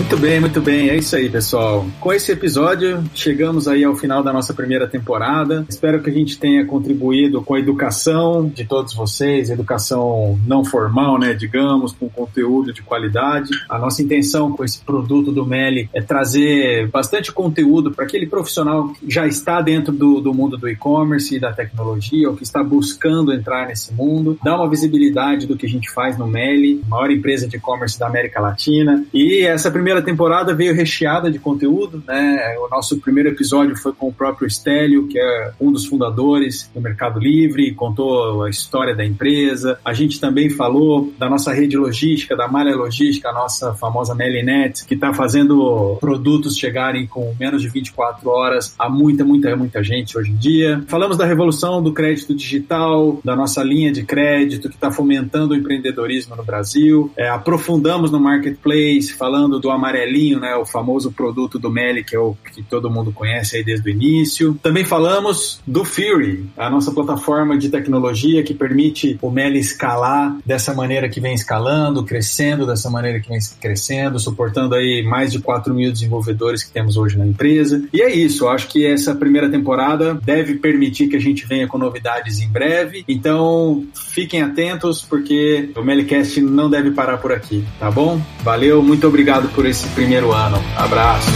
Muito 0.00 0.16
bem, 0.16 0.40
muito 0.40 0.62
bem. 0.62 0.88
É 0.88 0.96
isso 0.96 1.14
aí, 1.14 1.28
pessoal. 1.28 1.86
Com 2.00 2.10
esse 2.10 2.32
episódio, 2.32 3.04
chegamos 3.14 3.68
aí 3.68 3.84
ao 3.84 3.94
final 3.94 4.22
da 4.22 4.32
nossa 4.32 4.54
primeira 4.54 4.88
temporada. 4.88 5.66
Espero 5.68 6.02
que 6.02 6.08
a 6.08 6.12
gente 6.12 6.38
tenha 6.38 6.64
contribuído 6.64 7.42
com 7.42 7.54
a 7.54 7.60
educação 7.60 8.48
de 8.48 8.64
todos 8.64 8.94
vocês, 8.94 9.50
educação 9.50 10.40
não 10.46 10.64
formal, 10.64 11.18
né, 11.18 11.34
digamos, 11.34 11.92
com 11.92 12.08
conteúdo 12.08 12.72
de 12.72 12.80
qualidade. 12.80 13.50
A 13.68 13.78
nossa 13.78 14.02
intenção 14.02 14.50
com 14.50 14.64
esse 14.64 14.80
produto 14.80 15.30
do 15.30 15.44
Meli 15.44 15.90
é 15.94 16.00
trazer 16.00 16.88
bastante 16.88 17.30
conteúdo 17.30 17.90
para 17.90 18.06
aquele 18.06 18.26
profissional 18.26 18.88
que 18.88 19.04
já 19.06 19.26
está 19.26 19.60
dentro 19.60 19.92
do, 19.92 20.18
do 20.18 20.32
mundo 20.32 20.56
do 20.56 20.66
e-commerce 20.66 21.36
e 21.36 21.38
da 21.38 21.52
tecnologia, 21.52 22.30
ou 22.30 22.34
que 22.34 22.42
está 22.42 22.64
buscando 22.64 23.34
entrar 23.34 23.66
nesse 23.68 23.92
mundo, 23.92 24.38
dar 24.42 24.56
uma 24.56 24.68
visibilidade 24.68 25.46
do 25.46 25.58
que 25.58 25.66
a 25.66 25.68
gente 25.68 25.90
faz 25.90 26.16
no 26.16 26.26
Meli, 26.26 26.82
maior 26.88 27.10
empresa 27.10 27.46
de 27.46 27.58
e-commerce 27.58 27.98
da 27.98 28.06
América 28.06 28.40
Latina. 28.40 29.04
E 29.12 29.42
essa 29.42 29.70
primeira 29.70 29.89
primeira 29.90 30.02
temporada 30.02 30.54
veio 30.54 30.72
recheada 30.72 31.30
de 31.30 31.38
conteúdo, 31.38 32.02
né? 32.06 32.56
O 32.58 32.68
nosso 32.68 33.00
primeiro 33.00 33.30
episódio 33.30 33.76
foi 33.76 33.92
com 33.92 34.08
o 34.08 34.12
próprio 34.12 34.46
Estélio, 34.46 35.08
que 35.08 35.18
é 35.18 35.52
um 35.60 35.72
dos 35.72 35.86
fundadores 35.86 36.70
do 36.72 36.80
Mercado 36.80 37.18
Livre, 37.18 37.74
contou 37.74 38.44
a 38.44 38.50
história 38.50 38.94
da 38.94 39.04
empresa. 39.04 39.78
A 39.84 39.92
gente 39.92 40.20
também 40.20 40.48
falou 40.48 41.12
da 41.18 41.28
nossa 41.28 41.52
rede 41.52 41.76
logística, 41.76 42.36
da 42.36 42.46
Malha 42.46 42.76
Logística, 42.76 43.30
a 43.30 43.32
nossa 43.32 43.74
famosa 43.74 44.14
Melinet, 44.14 44.86
que 44.86 44.94
está 44.94 45.12
fazendo 45.12 45.96
produtos 46.00 46.56
chegarem 46.56 47.06
com 47.06 47.34
menos 47.38 47.60
de 47.60 47.68
24 47.68 48.28
horas 48.30 48.74
a 48.78 48.88
muita, 48.88 49.24
muita, 49.24 49.56
muita 49.56 49.82
gente 49.82 50.16
hoje 50.16 50.30
em 50.30 50.36
dia. 50.36 50.84
Falamos 50.86 51.16
da 51.16 51.26
revolução 51.26 51.82
do 51.82 51.92
crédito 51.92 52.32
digital, 52.34 53.18
da 53.24 53.34
nossa 53.34 53.62
linha 53.64 53.90
de 53.90 54.04
crédito 54.04 54.68
que 54.68 54.76
está 54.76 54.92
fomentando 54.92 55.52
o 55.52 55.56
empreendedorismo 55.56 56.36
no 56.36 56.44
Brasil. 56.44 57.10
É, 57.16 57.28
aprofundamos 57.28 58.12
no 58.12 58.20
marketplace, 58.20 59.12
falando 59.12 59.58
do 59.58 59.70
amarelinho, 59.80 60.38
né, 60.38 60.54
o 60.56 60.66
famoso 60.66 61.10
produto 61.10 61.58
do 61.58 61.70
Meli, 61.70 62.04
que 62.04 62.14
é 62.14 62.18
o 62.18 62.36
que 62.54 62.62
todo 62.62 62.90
mundo 62.90 63.12
conhece 63.12 63.56
aí 63.56 63.64
desde 63.64 63.88
o 63.88 63.90
início. 63.90 64.58
Também 64.62 64.84
falamos 64.84 65.60
do 65.66 65.84
Fury, 65.84 66.46
a 66.56 66.68
nossa 66.70 66.92
plataforma 66.92 67.56
de 67.56 67.70
tecnologia 67.70 68.42
que 68.42 68.54
permite 68.54 69.18
o 69.22 69.30
Meli 69.30 69.58
escalar 69.58 70.36
dessa 70.44 70.74
maneira 70.74 71.08
que 71.08 71.20
vem 71.20 71.34
escalando, 71.34 72.04
crescendo 72.04 72.66
dessa 72.66 72.90
maneira 72.90 73.20
que 73.20 73.28
vem 73.28 73.38
crescendo, 73.60 74.18
suportando 74.18 74.74
aí 74.74 75.02
mais 75.02 75.32
de 75.32 75.40
4 75.40 75.72
mil 75.74 75.90
desenvolvedores 75.90 76.62
que 76.62 76.70
temos 76.70 76.96
hoje 76.96 77.16
na 77.16 77.26
empresa. 77.26 77.82
E 77.92 78.02
é 78.02 78.14
isso, 78.14 78.48
acho 78.48 78.68
que 78.68 78.86
essa 78.86 79.14
primeira 79.14 79.48
temporada 79.48 80.14
deve 80.14 80.56
permitir 80.56 81.08
que 81.08 81.16
a 81.16 81.20
gente 81.20 81.46
venha 81.46 81.66
com 81.66 81.78
novidades 81.78 82.40
em 82.40 82.48
breve. 82.48 83.04
Então, 83.08 83.84
fiquem 83.94 84.42
atentos 84.42 85.02
porque 85.02 85.70
o 85.76 85.82
Melicast 85.82 86.40
não 86.40 86.68
deve 86.68 86.90
parar 86.90 87.18
por 87.18 87.32
aqui, 87.32 87.64
tá 87.78 87.90
bom? 87.90 88.20
Valeu, 88.42 88.82
muito 88.82 89.06
obrigado 89.06 89.48
por 89.50 89.59
esse 89.66 89.86
primeiro 89.88 90.32
ano. 90.32 90.62
Abraço. 90.76 91.30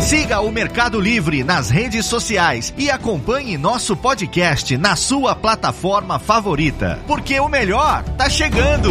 Siga 0.00 0.40
o 0.40 0.50
Mercado 0.50 1.00
Livre 1.00 1.44
nas 1.44 1.70
redes 1.70 2.06
sociais 2.06 2.72
e 2.76 2.90
acompanhe 2.90 3.56
nosso 3.56 3.96
podcast 3.96 4.76
na 4.76 4.96
sua 4.96 5.34
plataforma 5.34 6.18
favorita, 6.18 6.98
porque 7.06 7.38
o 7.38 7.48
melhor 7.48 8.02
tá 8.16 8.28
chegando. 8.28 8.90